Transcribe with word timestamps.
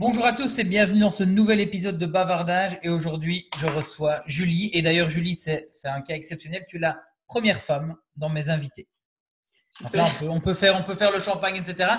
Bonjour 0.00 0.26
à 0.26 0.32
tous 0.32 0.60
et 0.60 0.64
bienvenue 0.64 1.00
dans 1.00 1.10
ce 1.10 1.24
nouvel 1.24 1.58
épisode 1.58 1.98
de 1.98 2.06
Bavardage. 2.06 2.78
Et 2.84 2.88
aujourd'hui, 2.88 3.50
je 3.56 3.66
reçois 3.66 4.22
Julie. 4.26 4.70
Et 4.72 4.80
d'ailleurs, 4.80 5.10
Julie, 5.10 5.34
c'est 5.34 5.68
un 5.86 6.02
cas 6.02 6.14
exceptionnel. 6.14 6.64
Tu 6.68 6.76
es 6.76 6.78
la 6.78 7.02
première 7.26 7.56
femme 7.58 7.96
dans 8.14 8.28
mes 8.28 8.48
invités. 8.48 8.86
on, 9.82 10.40
peut, 10.40 10.54
faire, 10.54 10.76
on 10.76 10.84
peut 10.84 10.94
faire 10.94 11.10
le 11.10 11.18
champagne, 11.18 11.56
etc. 11.56 11.94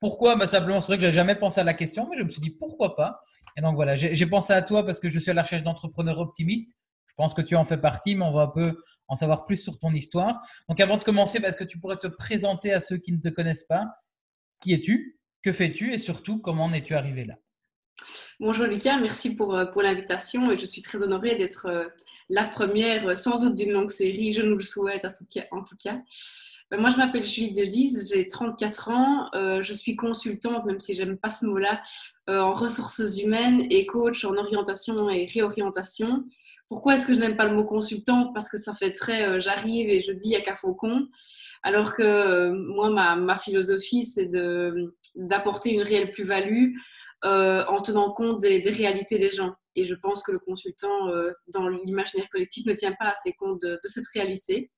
Pourquoi? 0.00 0.34
Bah, 0.34 0.48
Simplement, 0.48 0.80
c'est 0.80 0.88
vrai 0.88 0.96
que 0.96 1.02
je 1.02 1.06
n'avais 1.06 1.14
jamais 1.14 1.36
pensé 1.36 1.60
à 1.60 1.62
la 1.62 1.74
question, 1.74 2.08
mais 2.10 2.16
je 2.16 2.24
me 2.24 2.28
suis 2.28 2.40
dit 2.40 2.50
pourquoi 2.50 2.96
pas? 2.96 3.20
Et 3.56 3.60
donc 3.60 3.76
voilà, 3.76 3.94
j'ai 3.94 4.26
pensé 4.26 4.52
à 4.52 4.60
toi 4.62 4.84
parce 4.84 4.98
que 4.98 5.08
je 5.08 5.20
suis 5.20 5.30
à 5.30 5.34
la 5.34 5.42
recherche 5.42 5.62
d'entrepreneurs 5.62 6.18
optimistes. 6.18 6.76
Je 7.06 7.14
pense 7.16 7.34
que 7.34 7.42
tu 7.42 7.54
en 7.54 7.64
fais 7.64 7.78
partie, 7.78 8.16
mais 8.16 8.24
on 8.24 8.32
va 8.32 8.42
un 8.42 8.48
peu 8.48 8.82
en 9.06 9.14
savoir 9.14 9.44
plus 9.44 9.58
sur 9.58 9.78
ton 9.78 9.92
histoire. 9.92 10.40
Donc 10.68 10.80
avant 10.80 10.96
de 10.96 11.04
commencer, 11.04 11.38
est-ce 11.38 11.56
que 11.56 11.62
tu 11.62 11.78
pourrais 11.78 11.98
te 11.98 12.08
présenter 12.08 12.72
à 12.72 12.80
ceux 12.80 12.96
qui 12.96 13.12
ne 13.12 13.18
te 13.18 13.28
connaissent 13.28 13.68
pas? 13.68 13.84
Qui 14.60 14.72
es-tu? 14.72 15.20
Que 15.44 15.52
fais-tu? 15.52 15.92
Et 15.92 15.98
surtout, 15.98 16.40
comment 16.40 16.64
en 16.64 16.72
es-tu 16.72 16.96
arrivé 16.96 17.24
là? 17.24 17.36
Bonjour 18.40 18.66
Lucas, 18.66 18.98
merci 18.98 19.36
pour, 19.36 19.54
euh, 19.54 19.64
pour 19.64 19.80
l'invitation 19.82 20.50
et 20.50 20.58
je 20.58 20.66
suis 20.66 20.82
très 20.82 21.00
honorée 21.00 21.36
d'être 21.36 21.66
euh, 21.66 21.84
la 22.28 22.42
première, 22.44 23.06
euh, 23.06 23.14
sans 23.14 23.38
doute 23.38 23.54
d'une 23.54 23.70
longue 23.70 23.92
série, 23.92 24.32
je 24.32 24.42
nous 24.42 24.56
le 24.56 24.64
souhaite 24.64 25.04
en 25.04 25.12
tout 25.12 25.24
cas. 25.32 25.44
En 25.52 25.62
tout 25.62 25.76
cas. 25.80 26.00
Ben, 26.68 26.80
moi, 26.80 26.90
je 26.90 26.96
m'appelle 26.96 27.24
Julie 27.24 27.52
Delise, 27.52 28.10
j'ai 28.12 28.26
34 28.26 28.90
ans, 28.90 29.30
je 29.34 29.72
suis 29.72 29.94
consultante, 29.94 30.64
même 30.64 30.80
si 30.80 30.94
j'aime 30.94 31.16
pas 31.16 31.30
ce 31.30 31.44
mot-là, 31.44 31.80
en 32.26 32.54
ressources 32.54 33.18
humaines 33.18 33.66
et 33.70 33.84
coach 33.84 34.24
en 34.24 34.34
orientation 34.34 35.10
et 35.10 35.26
réorientation. 35.26 36.24
Pourquoi 36.68 36.94
est-ce 36.94 37.06
que 37.06 37.14
je 37.14 37.20
n'aime 37.20 37.36
pas 37.36 37.44
le 37.44 37.54
mot 37.54 37.64
consultant? 37.64 38.32
Parce 38.32 38.48
que 38.48 38.56
ça 38.56 38.74
fait 38.74 38.92
très 38.92 39.38
j'arrive 39.38 39.90
et 39.90 40.00
je 40.00 40.10
dis 40.10 40.34
à 40.34 40.40
Cafaucon. 40.40 41.06
Alors 41.62 41.94
que 41.94 42.48
moi, 42.50 42.88
ma, 42.88 43.14
ma 43.14 43.36
philosophie, 43.36 44.02
c'est 44.02 44.30
d'apporter 45.14 45.74
une 45.74 45.82
réelle 45.82 46.12
plus-value 46.12 46.72
euh, 47.24 47.64
en 47.68 47.80
tenant 47.80 48.12
compte 48.12 48.40
des, 48.40 48.60
réalités 48.70 49.18
des 49.18 49.30
gens. 49.30 49.54
Et 49.76 49.86
je 49.86 49.94
pense 49.94 50.22
que 50.22 50.30
le 50.30 50.38
consultant, 50.38 51.08
euh, 51.08 51.32
dans 51.48 51.68
l'imaginaire 51.68 52.28
collectif, 52.30 52.66
ne 52.66 52.74
tient 52.74 52.92
pas 52.92 53.08
assez 53.10 53.32
compte 53.32 53.62
de, 53.62 53.78
cette 53.84 54.06
réalité. 54.12 54.70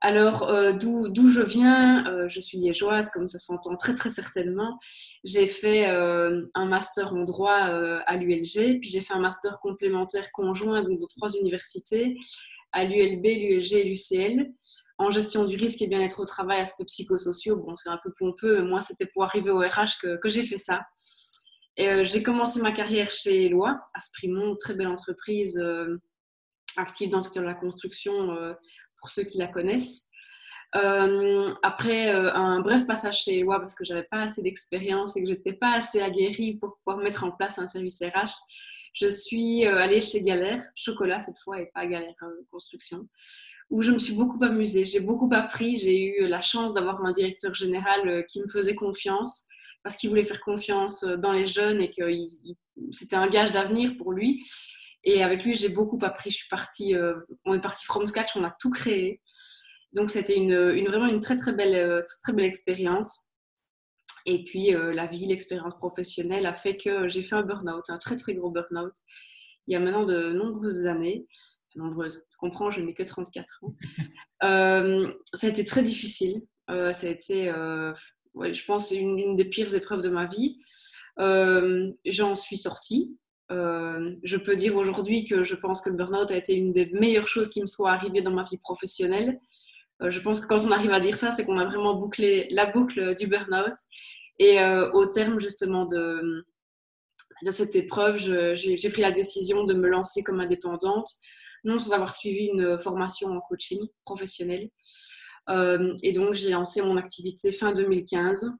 Alors, 0.00 0.48
euh, 0.50 0.72
d'où 0.72 1.28
je 1.28 1.40
viens, 1.40 2.28
je 2.28 2.38
suis 2.38 2.58
liégeoise, 2.58 3.10
comme 3.10 3.28
ça 3.28 3.38
s'entend 3.38 3.74
très 3.74 3.94
très 3.94 4.10
certainement. 4.10 4.78
J'ai 5.24 5.46
fait 5.46 5.86
un 5.86 6.66
master 6.66 7.12
en 7.12 7.24
droit 7.24 7.56
à 8.06 8.16
l'ULG, 8.16 8.80
puis 8.80 8.90
j'ai 8.90 9.00
fait 9.00 9.14
un 9.14 9.20
master 9.20 9.58
complémentaire 9.60 10.30
conjoint 10.32 10.82
donc, 10.82 11.00
dans 11.00 11.06
trois 11.06 11.32
universités, 11.32 12.16
à 12.72 12.84
l'ULB, 12.84 13.24
l'ULG 13.24 13.72
et 13.72 13.84
l'UCL 13.84 14.52
en 14.98 15.10
gestion 15.10 15.44
du 15.44 15.56
risque 15.56 15.82
et 15.82 15.86
bien-être 15.86 16.20
au 16.20 16.24
travail, 16.24 16.60
aspects 16.60 16.86
psychosociaux. 16.86 17.56
Bon, 17.56 17.74
c'est 17.76 17.88
un 17.88 17.98
peu 18.02 18.12
pompeux, 18.16 18.60
mais 18.60 18.68
moi, 18.68 18.80
c'était 18.80 19.06
pour 19.06 19.24
arriver 19.24 19.50
au 19.50 19.58
RH 19.58 19.98
que, 20.00 20.28
j'ai 20.28 20.44
fait 20.44 20.56
ça. 20.56 20.82
Et 21.76 21.88
euh, 21.88 22.04
j'ai 22.04 22.22
commencé 22.22 22.60
ma 22.60 22.70
carrière 22.70 23.10
chez 23.10 23.46
Eloi, 23.46 23.76
Asprimont, 23.94 24.54
très 24.56 24.74
belle 24.74 24.86
entreprise 24.86 25.58
euh, 25.58 25.96
active 26.76 27.10
dans 27.10 27.18
le 27.18 27.24
secteur 27.24 27.42
de 27.42 27.48
la 27.48 27.54
construction 27.54 28.30
euh, 28.32 28.54
pour 29.00 29.10
ceux 29.10 29.24
qui 29.24 29.38
la 29.38 29.48
connaissent. 29.48 30.08
après 31.62 32.10
un 32.10 32.60
bref 32.60 32.86
passage 32.86 33.22
chez 33.22 33.38
Eloi 33.38 33.60
parce 33.60 33.74
que 33.74 33.84
j'avais 33.84 34.04
pas 34.04 34.22
assez 34.22 34.42
d'expérience 34.42 35.16
et 35.16 35.22
que 35.22 35.28
j'étais 35.28 35.52
pas 35.52 35.72
assez 35.72 36.00
aguerrie 36.00 36.58
pour 36.58 36.76
pouvoir 36.78 36.98
mettre 36.98 37.24
en 37.24 37.32
place 37.32 37.58
un 37.58 37.66
service 37.66 38.00
RH, 38.00 38.34
je 38.94 39.08
suis 39.08 39.66
allée 39.66 40.00
chez 40.00 40.22
Galère, 40.22 40.62
chocolat 40.76 41.18
cette 41.18 41.38
fois 41.38 41.60
et 41.60 41.70
pas 41.74 41.86
Galère 41.86 42.14
construction 42.50 43.08
où 43.70 43.82
je 43.82 43.90
me 43.90 43.98
suis 43.98 44.14
beaucoup 44.14 44.42
amusée. 44.42 44.84
J'ai 44.84 45.00
beaucoup 45.00 45.28
appris. 45.32 45.76
J'ai 45.76 46.04
eu 46.04 46.26
la 46.26 46.42
chance 46.42 46.74
d'avoir 46.74 47.04
un 47.04 47.12
directeur 47.12 47.54
général 47.54 48.08
euh, 48.08 48.22
qui 48.22 48.40
me 48.40 48.46
faisait 48.46 48.74
confiance 48.74 49.46
parce 49.82 49.96
qu'il 49.96 50.10
voulait 50.10 50.24
faire 50.24 50.40
confiance 50.40 51.02
euh, 51.04 51.16
dans 51.16 51.32
les 51.32 51.46
jeunes 51.46 51.80
et 51.80 51.90
que 51.90 52.02
c'était 52.92 53.16
un 53.16 53.28
gage 53.28 53.52
d'avenir 53.52 53.96
pour 53.96 54.12
lui. 54.12 54.44
Et 55.02 55.22
avec 55.22 55.44
lui, 55.44 55.54
j'ai 55.54 55.68
beaucoup 55.68 55.98
appris. 56.02 56.30
Je 56.30 56.36
suis 56.36 56.48
partie, 56.48 56.94
euh, 56.94 57.14
on 57.44 57.54
est 57.54 57.60
parti 57.60 57.84
from 57.84 58.06
scratch, 58.06 58.36
on 58.36 58.44
a 58.44 58.54
tout 58.58 58.70
créé. 58.70 59.20
Donc 59.92 60.10
c'était 60.10 60.34
vraiment 60.86 61.06
une 61.06 61.20
très 61.20 61.36
très 61.36 61.52
belle, 61.52 62.04
très 62.22 62.32
belle 62.32 62.46
expérience. 62.46 63.28
Et 64.26 64.42
puis 64.42 64.72
la 64.72 65.06
vie, 65.06 65.26
l'expérience 65.26 65.76
professionnelle 65.76 66.46
a 66.46 66.54
fait 66.54 66.76
que 66.76 67.06
j'ai 67.06 67.22
fait 67.22 67.36
un 67.36 67.42
burn-out, 67.42 67.84
un 67.90 67.98
très 67.98 68.16
très 68.16 68.34
gros 68.34 68.50
burn-out, 68.50 68.94
il 69.68 69.72
y 69.72 69.76
a 69.76 69.80
maintenant 69.80 70.04
de 70.04 70.32
nombreuses 70.32 70.86
années 70.86 71.26
nombreuses. 71.76 72.24
Je 72.30 72.36
comprends, 72.38 72.70
je 72.70 72.80
n'ai 72.80 72.94
que 72.94 73.02
34 73.02 73.64
ans. 73.64 73.74
Euh, 74.42 75.12
ça 75.32 75.46
a 75.46 75.50
été 75.50 75.64
très 75.64 75.82
difficile. 75.82 76.42
Euh, 76.70 76.92
ça 76.92 77.06
a 77.06 77.10
été, 77.10 77.48
euh, 77.48 77.92
je 78.34 78.64
pense, 78.64 78.90
une, 78.90 79.36
des 79.36 79.44
pires 79.44 79.74
épreuves 79.74 80.00
de 80.00 80.08
ma 80.08 80.26
vie. 80.26 80.58
J'en 81.18 82.36
suis 82.36 82.58
sortie. 82.58 83.16
je 83.50 84.36
peux 84.36 84.56
dire 84.56 84.76
aujourd'hui 84.76 85.24
que 85.24 85.44
je 85.44 85.54
pense 85.54 85.80
que 85.80 85.90
le 85.90 85.96
burn-out 85.96 86.30
a 86.30 86.36
été 86.36 86.54
une 86.54 86.70
des 86.70 86.86
meilleures 86.86 87.28
choses 87.28 87.50
qui 87.50 87.60
me 87.60 87.66
soit 87.66 87.90
arrivée 87.90 88.20
dans 88.20 88.32
ma 88.32 88.42
vie 88.42 88.58
professionnelle. 88.58 89.40
je 90.00 90.20
pense 90.20 90.40
que 90.40 90.46
quand 90.46 90.64
on 90.64 90.72
arrive 90.72 90.92
à 90.92 91.00
dire 91.00 91.16
ça, 91.16 91.30
c'est 91.30 91.44
qu'on 91.44 91.58
a 91.58 91.66
vraiment 91.66 91.94
bouclé 91.94 92.48
la 92.50 92.66
boucle 92.66 93.14
du 93.14 93.26
burn-out. 93.26 93.74
Et 94.40 94.58
au 94.92 95.06
terme 95.06 95.40
justement 95.40 95.86
de 95.86 97.50
cette 97.50 97.76
épreuve, 97.76 98.18
j'ai 98.54 98.90
pris 98.90 99.02
la 99.02 99.12
décision 99.12 99.64
de 99.64 99.74
me 99.74 99.88
lancer 99.88 100.22
comme 100.24 100.40
indépendante, 100.40 101.08
non 101.64 101.78
sans 101.78 101.92
avoir 101.92 102.12
suivi 102.12 102.46
une 102.46 102.78
formation 102.78 103.28
en 103.28 103.40
coaching 103.40 103.80
professionnel. 104.04 104.70
Euh, 105.50 105.96
et 106.02 106.12
donc, 106.12 106.34
j'ai 106.34 106.50
lancé 106.50 106.82
mon 106.82 106.96
activité 106.96 107.52
fin 107.52 107.72
2015. 107.72 108.50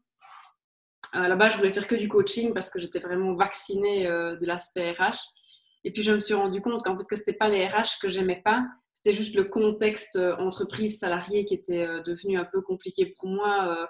Euh, 1.17 1.29
là-bas, 1.29 1.49
je 1.49 1.57
voulais 1.57 1.71
faire 1.71 1.87
que 1.87 1.95
du 1.95 2.09
coaching 2.09 2.53
parce 2.53 2.71
que 2.71 2.81
j'étais 2.81 2.99
vraiment 2.99 3.33
vaccinée 3.33 4.07
euh, 4.07 4.37
de 4.37 4.47
l'aspect 4.47 4.91
RH. 4.93 5.19
Et 5.85 5.93
puis, 5.93 6.03
je 6.03 6.13
me 6.13 6.21
suis 6.21 6.35
rendu 6.35 6.61
compte 6.61 6.83
qu'en 6.83 6.97
fait, 6.99 7.05
que 7.05 7.17
c'était 7.17 7.35
pas 7.35 7.49
les 7.49 7.67
RH 7.67 8.01
que 8.01 8.09
j'aimais 8.09 8.41
pas, 8.43 8.65
c'était 8.95 9.17
juste 9.17 9.35
le 9.35 9.45
contexte 9.45 10.19
entreprise 10.39 10.99
salariée 10.99 11.45
qui 11.45 11.55
était 11.55 11.87
devenu 12.07 12.39
un 12.39 12.47
peu 12.47 12.63
compliqué 12.63 13.15
pour 13.19 13.29
moi 13.29 13.87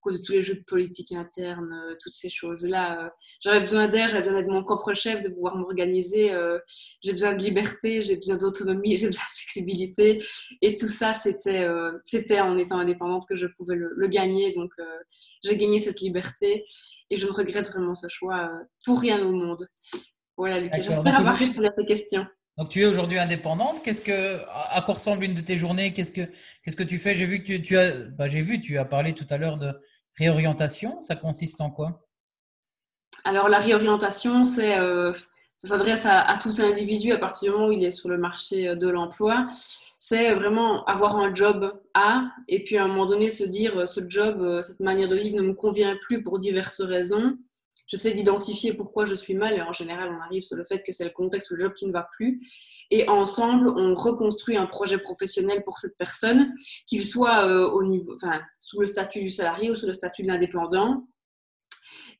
cause 0.00 0.20
de 0.20 0.26
tous 0.26 0.32
les 0.32 0.42
jeux 0.42 0.54
de 0.54 0.64
politique 0.64 1.12
interne, 1.12 1.72
euh, 1.72 1.94
toutes 2.00 2.12
ces 2.12 2.28
choses-là. 2.28 3.04
Euh, 3.04 3.08
j'avais 3.40 3.60
besoin 3.60 3.88
d'air, 3.88 4.08
j'avais 4.08 4.24
besoin 4.24 4.40
d'être 4.40 4.50
mon 4.50 4.62
propre 4.62 4.94
chef, 4.94 5.20
de 5.20 5.28
pouvoir 5.28 5.56
m'organiser. 5.56 6.32
Euh, 6.32 6.58
j'ai 7.02 7.12
besoin 7.12 7.34
de 7.34 7.42
liberté, 7.42 8.00
j'ai 8.00 8.16
besoin 8.16 8.36
d'autonomie, 8.36 8.96
j'ai 8.96 9.06
besoin 9.08 9.22
de 9.22 9.38
flexibilité. 9.38 10.24
Et 10.62 10.76
tout 10.76 10.88
ça, 10.88 11.14
c'était 11.14 11.66
c'était 12.04 12.40
en 12.40 12.58
étant 12.58 12.78
indépendante 12.78 13.24
que 13.28 13.36
je 13.36 13.46
pouvais 13.46 13.76
le, 13.76 14.08
gagner. 14.08 14.54
Donc, 14.54 14.72
j'ai 15.44 15.56
gagné 15.56 15.80
cette 15.80 16.00
liberté 16.00 16.64
et 17.10 17.16
je 17.16 17.26
ne 17.26 17.32
regrette 17.32 17.68
vraiment 17.68 17.94
ce 17.94 18.08
choix 18.08 18.50
pour 18.84 19.00
rien 19.00 19.24
au 19.24 19.32
monde. 19.32 19.68
Voilà, 20.36 20.60
Lucas. 20.60 20.82
J'espère 20.82 21.18
avoir 21.18 21.36
répondu 21.36 21.66
à 21.66 21.70
tes 21.70 21.84
questions. 21.84 22.26
Donc, 22.58 22.70
tu 22.70 22.82
es 22.82 22.86
aujourd'hui 22.86 23.18
indépendante. 23.18 23.84
Qu'est-ce 23.84 24.00
que, 24.00 24.40
à 24.48 24.82
quoi 24.84 24.94
ressemble 24.94 25.22
une 25.22 25.34
de 25.34 25.40
tes 25.40 25.56
journées? 25.56 25.92
Qu'est-ce 25.92 26.10
que, 26.10 26.22
qu'est-ce 26.64 26.74
que 26.74 26.82
tu 26.82 26.98
fais? 26.98 27.14
J'ai 27.14 27.24
vu 27.24 27.44
que 27.44 27.56
tu, 27.56 27.78
as, 27.78 27.92
bah, 27.92 28.26
j'ai 28.26 28.40
vu, 28.40 28.60
tu 28.60 28.78
as 28.78 28.84
parlé 28.84 29.14
tout 29.14 29.26
à 29.30 29.38
l'heure 29.38 29.58
de 29.58 29.72
réorientation. 30.18 31.00
Ça 31.02 31.14
consiste 31.14 31.60
en 31.60 31.70
quoi? 31.70 32.04
Alors, 33.24 33.48
la 33.48 33.60
réorientation, 33.60 34.42
c'est, 34.42 34.76
euh, 34.76 35.12
ça 35.56 35.68
s'adresse 35.68 36.04
à, 36.04 36.36
tout 36.42 36.52
individu 36.58 37.12
à 37.12 37.18
partir 37.18 37.52
du 37.52 37.58
moment 37.58 37.68
où 37.68 37.72
il 37.72 37.84
est 37.84 37.92
sur 37.92 38.08
le 38.08 38.18
marché 38.18 38.74
de 38.74 38.88
l'emploi. 38.88 39.48
C'est 40.00 40.34
vraiment 40.34 40.84
avoir 40.86 41.16
un 41.16 41.32
job 41.32 41.80
A 41.94 42.24
et 42.48 42.64
puis 42.64 42.76
à 42.76 42.84
un 42.84 42.88
moment 42.88 43.06
donné 43.06 43.30
se 43.30 43.44
dire 43.44 43.88
ce 43.88 44.00
job, 44.08 44.42
euh, 44.42 44.62
cette 44.62 44.80
manière 44.80 45.08
de 45.08 45.16
vivre 45.16 45.36
ne 45.36 45.42
me 45.42 45.54
convient 45.54 45.96
plus 46.02 46.24
pour 46.24 46.40
diverses 46.40 46.80
raisons 46.80 47.36
j'essaie 47.86 48.12
d'identifier 48.12 48.74
pourquoi 48.74 49.06
je 49.06 49.14
suis 49.14 49.34
mal 49.34 49.54
et 49.54 49.62
en 49.62 49.72
général 49.72 50.10
on 50.10 50.20
arrive 50.20 50.42
sur 50.42 50.56
le 50.56 50.64
fait 50.64 50.82
que 50.82 50.92
c'est 50.92 51.04
le 51.04 51.10
contexte 51.10 51.50
ou 51.50 51.54
le 51.54 51.62
job 51.62 51.74
qui 51.74 51.86
ne 51.86 51.92
va 51.92 52.08
plus. 52.12 52.40
Et 52.90 53.08
ensemble 53.08 53.68
on 53.68 53.94
reconstruit 53.94 54.56
un 54.56 54.66
projet 54.66 54.98
professionnel 54.98 55.62
pour 55.64 55.78
cette 55.78 55.96
personne 55.96 56.52
qu'il 56.86 57.04
soit 57.04 57.46
euh, 57.46 57.68
au 57.70 57.82
niveau 57.84 58.14
enfin 58.14 58.40
sous 58.58 58.80
le 58.80 58.86
statut 58.86 59.20
du 59.20 59.30
salarié 59.30 59.70
ou 59.70 59.76
sous 59.76 59.86
le 59.86 59.94
statut 59.94 60.22
de 60.22 60.28
l'indépendant. 60.28 61.06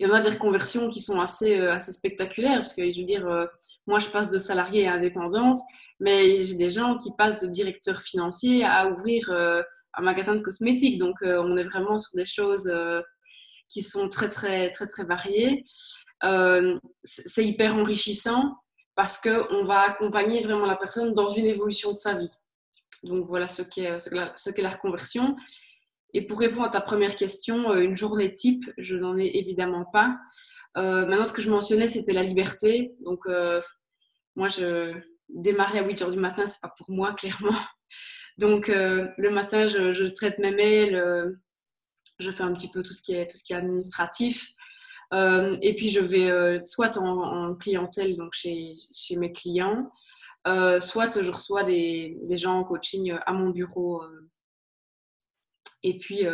Et 0.00 0.06
on 0.06 0.12
a 0.12 0.20
des 0.20 0.30
reconversions 0.30 0.88
qui 0.88 1.00
sont 1.00 1.20
assez 1.20 1.58
euh, 1.58 1.72
assez 1.72 1.92
spectaculaires 1.92 2.58
parce 2.58 2.74
que 2.74 2.90
je 2.90 2.98
veux 2.98 3.06
dire 3.06 3.26
euh, 3.26 3.46
moi 3.86 3.98
je 3.98 4.08
passe 4.08 4.30
de 4.30 4.38
salarié 4.38 4.86
à 4.86 4.94
indépendante 4.94 5.58
mais 6.00 6.42
j'ai 6.44 6.54
des 6.54 6.70
gens 6.70 6.96
qui 6.96 7.10
passent 7.18 7.40
de 7.40 7.48
directeur 7.48 8.00
financier 8.00 8.64
à 8.64 8.88
ouvrir 8.88 9.32
un 9.32 10.02
magasin 10.02 10.36
de 10.36 10.40
cosmétiques. 10.40 10.96
Donc 10.96 11.16
on 11.22 11.56
est 11.56 11.64
vraiment 11.64 11.98
sur 11.98 12.12
des 12.14 12.24
choses 12.24 12.72
qui 13.68 13.82
sont 13.82 14.08
très, 14.08 14.28
très, 14.28 14.70
très, 14.70 14.86
très 14.86 15.04
variés. 15.04 15.64
Euh, 16.24 16.78
c'est 17.04 17.46
hyper 17.46 17.76
enrichissant 17.76 18.56
parce 18.94 19.20
qu'on 19.20 19.64
va 19.64 19.80
accompagner 19.80 20.40
vraiment 20.40 20.66
la 20.66 20.76
personne 20.76 21.12
dans 21.12 21.32
une 21.32 21.46
évolution 21.46 21.90
de 21.90 21.96
sa 21.96 22.14
vie. 22.14 22.34
Donc 23.04 23.26
voilà 23.26 23.46
ce 23.46 23.62
qu'est 23.62 23.98
ce 24.00 24.50
qu 24.50 24.60
la 24.62 24.70
reconversion. 24.70 25.36
Et 26.14 26.26
pour 26.26 26.40
répondre 26.40 26.64
à 26.64 26.70
ta 26.70 26.80
première 26.80 27.14
question, 27.14 27.70
euh, 27.70 27.80
une 27.80 27.94
journée 27.94 28.32
type, 28.32 28.64
je 28.78 28.96
n'en 28.96 29.16
ai 29.16 29.26
évidemment 29.34 29.84
pas. 29.84 30.16
Euh, 30.76 31.06
maintenant, 31.06 31.24
ce 31.24 31.32
que 31.32 31.42
je 31.42 31.50
mentionnais, 31.50 31.88
c'était 31.88 32.12
la 32.12 32.22
liberté. 32.22 32.94
Donc, 33.04 33.26
moi, 34.34 34.48
je 34.48 34.94
démarrer 35.28 35.80
à 35.80 35.86
8 35.86 36.02
heures 36.02 36.10
du 36.10 36.18
matin, 36.18 36.46
c'est 36.46 36.60
pas 36.60 36.72
pour 36.76 36.90
moi, 36.90 37.12
clairement. 37.12 37.58
Donc, 38.38 38.68
le 38.68 39.28
matin, 39.28 39.66
je, 39.66 40.04
traite 40.14 40.38
mes 40.38 40.52
mails, 40.52 41.38
je 42.18 42.30
fais 42.30 42.42
un 42.42 42.52
petit 42.52 42.70
peu 42.70 42.82
tout 42.82 42.92
ce 42.92 43.02
qui 43.02 43.14
est, 43.14 43.26
tout 43.26 43.36
ce 43.36 43.44
qui 43.44 43.52
est 43.52 43.56
administratif. 43.56 44.50
et 45.12 45.74
puis 45.76 45.90
je 45.90 46.00
vais 46.00 46.60
soit 46.62 46.96
en, 46.98 47.54
clientèle, 47.54 48.16
donc 48.16 48.34
chez, 48.34 48.76
chez 48.94 49.16
mes 49.16 49.32
clients, 49.32 49.90
soit 50.44 51.22
je 51.22 51.30
reçois 51.30 51.64
des, 51.64 52.16
des, 52.22 52.36
gens 52.36 52.58
en 52.58 52.64
coaching 52.64 53.14
à 53.26 53.32
mon 53.32 53.50
bureau. 53.50 54.02
et 55.82 55.96
puis, 55.98 56.26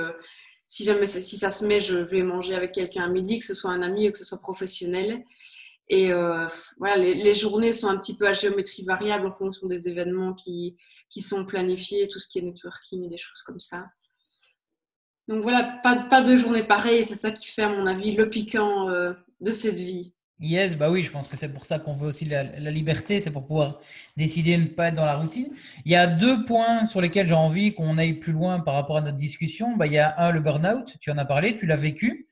si 0.75 0.83
jamais 0.83 1.07
si 1.07 1.39
ça 1.39 1.53
se 1.53 1.65
met, 1.65 1.81
je 1.81 1.97
vais 1.97 2.25
manger 2.25 2.57
avec 2.57 2.73
quelqu'un 2.73 3.05
à 3.05 3.09
midi, 3.09 3.39
que 3.39 3.45
ce 3.45 3.55
soit 3.55 3.71
un 3.71 3.83
ami 3.83 4.09
ou 4.09 4.13
que 4.13 4.19
ce 4.19 4.25
soit 4.25 4.41
professionnel. 4.41 5.23
Et 5.89 6.13
euh, 6.13 6.47
voilà, 6.79 6.97
les, 6.97 7.33
journées 7.35 7.73
sont 7.73 7.89
un 7.89 7.99
petit 7.99 8.17
peu 8.17 8.27
à 8.27 8.33
géométrie 8.33 8.85
variable 8.85 9.27
en 9.27 9.33
fonction 9.33 9.67
des 9.67 9.89
événements 9.89 10.35
qui, 10.35 10.77
qui 11.11 11.23
sont 11.23 11.47
planifiés, 11.47 12.09
tout 12.09 12.19
ce 12.19 12.29
qui 12.29 12.39
est 12.39 12.43
networking 12.43 13.05
et 13.05 13.09
des 13.09 13.19
choses 13.19 13.43
comme 13.43 13.61
ça. 13.61 13.85
Donc 15.29 15.43
voilà, 15.43 15.81
pas, 15.83 15.97
pas 15.97 16.21
de 16.21 16.37
journée 16.37 16.63
pareille, 16.63 17.05
c'est 17.05 17.15
ça 17.15 17.31
qui 17.31 17.47
fait, 17.47 17.63
à 17.63 17.69
mon 17.69 17.87
avis, 17.87 18.13
le 18.13 18.29
piquant 18.29 18.91
euh, 18.91 19.15
de 19.41 19.53
cette 19.53 19.77
vie. 19.77 20.13
Yes, 20.41 20.77
bah 20.77 20.91
oui, 20.91 21.03
je 21.03 21.11
pense 21.11 21.29
que 21.29 21.37
c'est 21.37 21.49
pour 21.49 21.65
ça 21.65 21.79
qu'on 21.79 21.95
veut 21.95 22.09
aussi 22.09 22.25
la, 22.25 22.43
liberté, 22.71 23.21
c'est 23.21 23.31
pour 23.31 23.47
pouvoir 23.47 23.81
décider 24.17 24.57
de 24.57 24.63
ne 24.63 24.69
pas 24.69 24.89
être 24.89 24.95
dans 24.95 25.07
la 25.07 25.17
routine. 25.17 25.49
Il 25.85 25.93
y 25.93 25.97
a 25.97 26.07
deux 26.09 26.45
points 26.45 26.87
sur 26.87 27.01
lesquels 27.01 27.29
j'ai 27.29 27.35
envie 27.35 27.73
qu'on 27.73 27.99
aille 27.99 28.15
plus 28.15 28.33
loin 28.33 28.61
par 28.61 28.75
rapport 28.75 28.97
à 28.97 29.01
notre 29.01 29.17
discussion. 29.17 29.77
Bah, 29.77 29.87
il 29.87 29.93
y 29.93 29.99
a 29.99 30.15
un, 30.19 30.33
le 30.33 30.41
burn-out, 30.41 30.97
tu 31.01 31.11
en 31.11 31.19
as 31.19 31.25
parlé, 31.25 31.57
tu 31.57 31.67
l'as 31.67 31.77
vécu. 31.77 32.29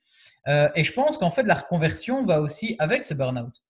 Euh, 0.48 0.68
et 0.74 0.82
je 0.82 0.92
pense 0.92 1.16
qu'en 1.16 1.30
fait, 1.30 1.44
la 1.44 1.54
reconversion 1.54 2.24
va 2.24 2.40
aussi 2.40 2.74
avec 2.80 3.04
ce 3.04 3.14
burn-out. 3.14 3.62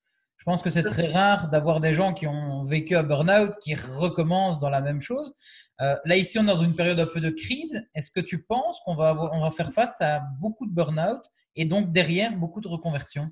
Je 0.42 0.44
pense 0.44 0.60
que 0.60 0.70
c'est 0.70 0.82
très 0.82 1.06
rare 1.06 1.50
d'avoir 1.50 1.78
des 1.78 1.92
gens 1.92 2.12
qui 2.12 2.26
ont 2.26 2.64
vécu 2.64 2.96
un 2.96 3.04
burn-out 3.04 3.52
qui 3.62 3.76
recommencent 3.76 4.58
dans 4.58 4.70
la 4.70 4.80
même 4.80 5.00
chose. 5.00 5.34
Euh, 5.80 5.94
là, 6.04 6.16
ici, 6.16 6.36
on 6.36 6.42
est 6.42 6.46
dans 6.46 6.56
une 6.56 6.74
période 6.74 6.98
un 6.98 7.06
peu 7.06 7.20
de 7.20 7.30
crise. 7.30 7.80
Est-ce 7.94 8.10
que 8.10 8.18
tu 8.18 8.42
penses 8.42 8.80
qu'on 8.84 8.96
va, 8.96 9.16
on 9.32 9.40
va 9.40 9.52
faire 9.52 9.72
face 9.72 10.00
à 10.00 10.20
beaucoup 10.40 10.66
de 10.66 10.72
burn-out 10.72 11.20
et 11.54 11.64
donc 11.64 11.92
derrière 11.92 12.36
beaucoup 12.36 12.60
de 12.60 12.66
reconversion? 12.66 13.30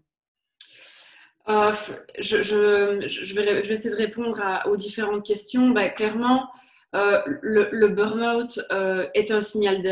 Euh, 1.49 1.73
je, 2.21 3.35
vais, 3.35 3.59
essayer 3.69 3.91
de 3.91 3.97
répondre 3.97 4.41
aux 4.67 4.77
différentes 4.77 5.27
questions. 5.27 5.71
Bah, 5.71 5.89
clairement, 5.89 6.49
euh, 6.95 7.21
le, 7.43 7.89
burn-out 7.89 8.61
euh, 8.71 9.09
est 9.15 9.33
un 9.33 9.41
signal 9.41 9.83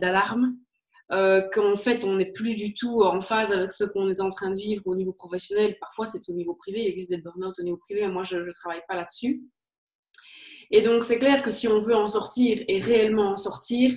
d'alarme. 0.00 0.56
Qu'en 1.52 1.76
fait, 1.76 2.04
on 2.04 2.16
n'est 2.16 2.32
plus 2.32 2.54
du 2.54 2.72
tout 2.72 3.02
en 3.02 3.20
phase 3.20 3.52
avec 3.52 3.70
ce 3.70 3.84
qu'on 3.84 4.08
est 4.08 4.20
en 4.20 4.30
train 4.30 4.50
de 4.50 4.56
vivre 4.56 4.82
au 4.86 4.94
niveau 4.94 5.12
professionnel. 5.12 5.76
Parfois, 5.78 6.06
c'est 6.06 6.26
au 6.28 6.32
niveau 6.32 6.54
privé. 6.54 6.82
Il 6.82 6.88
existe 6.88 7.10
des 7.10 7.18
burn-out 7.18 7.54
au 7.58 7.62
niveau 7.62 7.76
privé, 7.76 8.06
moi, 8.08 8.22
je 8.22 8.38
ne 8.38 8.52
travaille 8.52 8.82
pas 8.88 8.96
là-dessus. 8.96 9.42
Et 10.70 10.80
donc, 10.80 11.04
c'est 11.04 11.18
clair 11.18 11.42
que 11.42 11.50
si 11.50 11.68
on 11.68 11.80
veut 11.80 11.94
en 11.94 12.06
sortir 12.06 12.62
et 12.66 12.78
réellement 12.78 13.32
en 13.32 13.36
sortir, 13.36 13.94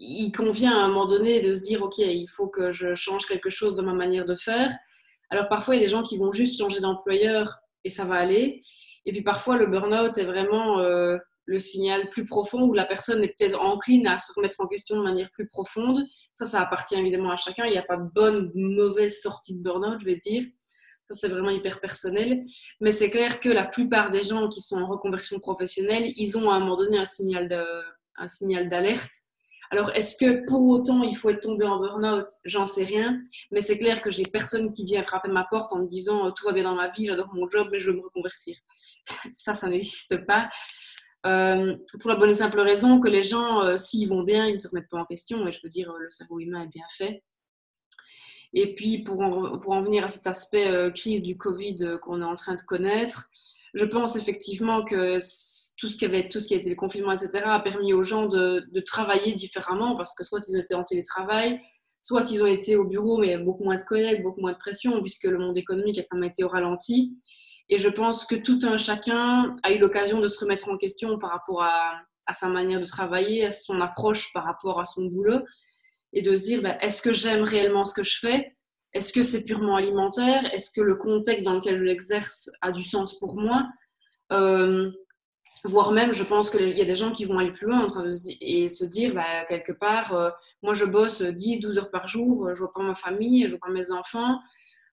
il 0.00 0.32
convient 0.32 0.76
à 0.76 0.84
un 0.84 0.88
moment 0.88 1.06
donné 1.06 1.40
de 1.40 1.54
se 1.54 1.60
dire, 1.60 1.82
OK, 1.82 1.98
il 1.98 2.26
faut 2.26 2.48
que 2.48 2.72
je 2.72 2.94
change 2.94 3.26
quelque 3.26 3.50
chose 3.50 3.76
de 3.76 3.82
ma 3.82 3.92
manière 3.92 4.24
de 4.24 4.34
faire. 4.34 4.70
Alors 5.28 5.48
parfois, 5.48 5.76
il 5.76 5.78
y 5.78 5.84
a 5.84 5.86
des 5.86 5.92
gens 5.92 6.02
qui 6.02 6.16
vont 6.16 6.32
juste 6.32 6.58
changer 6.58 6.80
d'employeur 6.80 7.58
et 7.84 7.90
ça 7.90 8.04
va 8.04 8.16
aller. 8.16 8.60
Et 9.06 9.12
puis 9.12 9.22
parfois, 9.22 9.56
le 9.56 9.66
burn-out 9.66 10.16
est 10.18 10.24
vraiment 10.24 10.80
euh, 10.80 11.16
le 11.44 11.58
signal 11.60 12.08
plus 12.08 12.24
profond 12.24 12.62
où 12.62 12.72
la 12.72 12.84
personne 12.84 13.22
est 13.22 13.34
peut-être 13.38 13.60
encline 13.60 14.06
à 14.06 14.18
se 14.18 14.32
remettre 14.32 14.60
en 14.60 14.66
question 14.66 14.96
de 14.96 15.02
manière 15.02 15.30
plus 15.30 15.48
profonde. 15.48 16.04
Ça, 16.40 16.46
ça 16.46 16.62
appartient 16.62 16.96
évidemment 16.98 17.32
à 17.32 17.36
chacun. 17.36 17.66
Il 17.66 17.72
n'y 17.72 17.76
a 17.76 17.82
pas 17.82 17.98
de 17.98 18.08
bonne 18.14 18.50
ou 18.54 18.60
mauvaise 18.60 19.20
sortie 19.20 19.52
de 19.52 19.62
burn-out, 19.62 20.00
je 20.00 20.06
vais 20.06 20.16
dire. 20.16 20.44
Ça, 21.10 21.14
c'est 21.14 21.28
vraiment 21.28 21.50
hyper 21.50 21.80
personnel. 21.80 22.42
Mais 22.80 22.92
c'est 22.92 23.10
clair 23.10 23.40
que 23.40 23.50
la 23.50 23.66
plupart 23.66 24.08
des 24.08 24.22
gens 24.22 24.48
qui 24.48 24.62
sont 24.62 24.80
en 24.80 24.86
reconversion 24.86 25.38
professionnelle, 25.38 26.10
ils 26.16 26.38
ont 26.38 26.50
à 26.50 26.54
un 26.54 26.60
moment 26.60 26.76
donné 26.76 26.96
un 26.96 27.04
signal 27.04 27.46
d'alerte 28.70 29.10
alors, 29.72 29.92
est-ce 29.94 30.16
que 30.16 30.44
pour 30.46 30.68
autant 30.68 31.04
il 31.04 31.16
faut 31.16 31.30
être 31.30 31.42
tombé 31.42 31.64
en 31.64 31.78
burn-out? 31.78 32.26
J'en 32.44 32.66
sais 32.66 32.82
rien. 32.82 33.20
Mais 33.52 33.60
c'est 33.60 33.78
clair 33.78 34.02
que 34.02 34.10
j'ai 34.10 34.24
personne 34.24 34.72
qui 34.72 34.84
vient 34.84 35.02
frapper 35.04 35.28
ma 35.28 35.44
porte 35.44 35.72
en 35.72 35.78
me 35.78 35.86
disant 35.86 36.26
euh, 36.26 36.30
tout 36.32 36.44
va 36.44 36.52
bien 36.52 36.64
dans 36.64 36.74
ma 36.74 36.88
vie, 36.90 37.06
j'adore 37.06 37.32
mon 37.32 37.48
job, 37.48 37.68
mais 37.70 37.78
je 37.78 37.90
veux 37.90 37.96
me 37.96 38.02
reconvertir. 38.02 38.56
ça, 39.32 39.54
ça 39.54 39.68
n'existe 39.68 40.26
pas. 40.26 40.50
Euh, 41.26 41.76
pour 42.00 42.10
la 42.10 42.16
bonne 42.16 42.30
et 42.30 42.34
simple 42.34 42.60
raison 42.60 42.98
que 42.98 43.10
les 43.10 43.22
gens, 43.22 43.62
euh, 43.62 43.76
s'ils 43.76 44.08
vont 44.08 44.22
bien, 44.22 44.46
ils 44.46 44.54
ne 44.54 44.58
se 44.58 44.68
remettent 44.68 44.88
pas 44.88 45.00
en 45.00 45.04
question. 45.04 45.46
Et 45.46 45.52
je 45.52 45.60
veux 45.62 45.68
dire, 45.68 45.92
le 45.92 46.08
cerveau 46.10 46.40
humain 46.40 46.62
est 46.62 46.72
bien 46.72 46.86
fait. 46.96 47.22
Et 48.52 48.74
puis, 48.74 49.02
pour 49.04 49.20
en, 49.20 49.58
pour 49.58 49.72
en 49.72 49.82
venir 49.82 50.04
à 50.04 50.08
cet 50.08 50.26
aspect 50.26 50.90
crise 50.94 51.22
du 51.22 51.36
Covid 51.36 51.98
qu'on 52.02 52.20
est 52.20 52.24
en 52.24 52.34
train 52.34 52.54
de 52.54 52.62
connaître, 52.62 53.30
je 53.74 53.84
pense 53.84 54.16
effectivement 54.16 54.84
que 54.84 55.18
tout 55.78 55.88
ce 55.88 55.96
qui 55.96 56.04
a 56.04 56.08
été 56.18 56.68
le 56.68 56.74
confinement, 56.74 57.12
etc., 57.12 57.44
a 57.46 57.60
permis 57.60 57.92
aux 57.92 58.02
gens 58.02 58.26
de, 58.26 58.66
de, 58.72 58.80
travailler 58.80 59.34
différemment 59.34 59.96
parce 59.96 60.14
que 60.14 60.24
soit 60.24 60.40
ils 60.48 60.58
étaient 60.58 60.74
en 60.74 60.82
télétravail, 60.82 61.60
soit 62.02 62.30
ils 62.30 62.42
ont 62.42 62.46
été 62.46 62.76
au 62.76 62.84
bureau, 62.84 63.18
mais 63.18 63.38
beaucoup 63.38 63.64
moins 63.64 63.76
de 63.76 63.84
collègues, 63.84 64.22
beaucoup 64.22 64.40
moins 64.40 64.52
de 64.52 64.58
pression, 64.58 65.00
puisque 65.00 65.24
le 65.24 65.38
monde 65.38 65.56
économique 65.56 65.98
a 65.98 66.02
quand 66.02 66.18
même 66.18 66.30
été 66.30 66.44
au 66.44 66.48
ralenti. 66.48 67.16
Et 67.70 67.78
je 67.78 67.88
pense 67.88 68.26
que 68.26 68.34
tout 68.34 68.58
un 68.64 68.76
chacun 68.76 69.56
a 69.62 69.72
eu 69.72 69.78
l'occasion 69.78 70.20
de 70.20 70.28
se 70.28 70.40
remettre 70.40 70.68
en 70.68 70.76
question 70.76 71.18
par 71.18 71.30
rapport 71.30 71.62
à, 71.62 72.02
sa 72.34 72.48
manière 72.48 72.80
de 72.80 72.86
travailler, 72.86 73.46
à 73.46 73.50
son 73.50 73.80
approche 73.80 74.32
par 74.32 74.44
rapport 74.44 74.78
à 74.78 74.84
son 74.84 75.06
boulot, 75.06 75.40
et 76.12 76.22
de 76.22 76.36
se 76.36 76.44
dire, 76.44 76.62
ben, 76.62 76.76
est-ce 76.80 77.02
que 77.02 77.12
j'aime 77.12 77.42
réellement 77.42 77.84
ce 77.84 77.94
que 77.94 78.04
je 78.04 78.18
fais? 78.18 78.56
Est-ce 78.92 79.12
que 79.12 79.22
c'est 79.22 79.44
purement 79.44 79.76
alimentaire? 79.76 80.52
Est-ce 80.52 80.70
que 80.70 80.80
le 80.80 80.96
contexte 80.96 81.44
dans 81.44 81.54
lequel 81.54 81.78
je 81.78 81.84
l'exerce 81.84 82.50
a 82.60 82.70
du 82.70 82.82
sens 82.82 83.18
pour 83.18 83.40
moi? 83.40 83.66
Euh, 84.32 84.90
Voire 85.64 85.92
même, 85.92 86.14
je 86.14 86.24
pense 86.24 86.48
qu'il 86.48 86.76
y 86.76 86.80
a 86.80 86.86
des 86.86 86.94
gens 86.94 87.12
qui 87.12 87.26
vont 87.26 87.38
aller 87.38 87.52
plus 87.52 87.66
loin 87.66 87.86
et 88.40 88.68
se 88.70 88.84
dire, 88.84 89.14
bah, 89.14 89.44
quelque 89.46 89.72
part, 89.72 90.14
euh, 90.14 90.30
moi 90.62 90.72
je 90.72 90.86
bosse 90.86 91.20
10-12 91.20 91.76
heures 91.76 91.90
par 91.90 92.08
jour, 92.08 92.48
je 92.54 92.60
vois 92.60 92.72
pas 92.72 92.82
ma 92.82 92.94
famille, 92.94 93.44
je 93.44 93.50
vois 93.50 93.58
pas 93.58 93.70
mes 93.70 93.90
enfants. 93.90 94.38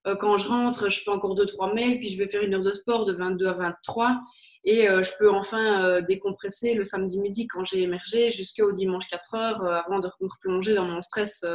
Euh, 0.07 0.15
quand 0.15 0.37
je 0.37 0.47
rentre, 0.47 0.89
je 0.89 1.01
fais 1.01 1.11
encore 1.11 1.35
2-3 1.35 1.73
mails, 1.73 1.99
puis 1.99 2.09
je 2.09 2.17
vais 2.17 2.27
faire 2.27 2.41
une 2.41 2.55
heure 2.55 2.63
de 2.63 2.71
sport 2.71 3.05
de 3.05 3.13
22 3.13 3.47
à 3.47 3.53
23. 3.53 4.15
Et 4.63 4.85
je 4.85 5.11
peux 5.17 5.31
enfin 5.31 6.01
décompresser 6.01 6.73
le 6.73 6.83
samedi 6.83 7.21
midi 7.21 7.47
quand 7.47 7.63
j'ai 7.63 7.83
émergé 7.83 8.29
jusqu'au 8.29 8.73
dimanche 8.73 9.07
4 9.07 9.35
heures 9.35 9.65
avant 9.65 9.99
de 9.99 10.09
replonger 10.19 10.75
dans 10.75 10.85
mon 10.85 11.01
stress 11.01 11.45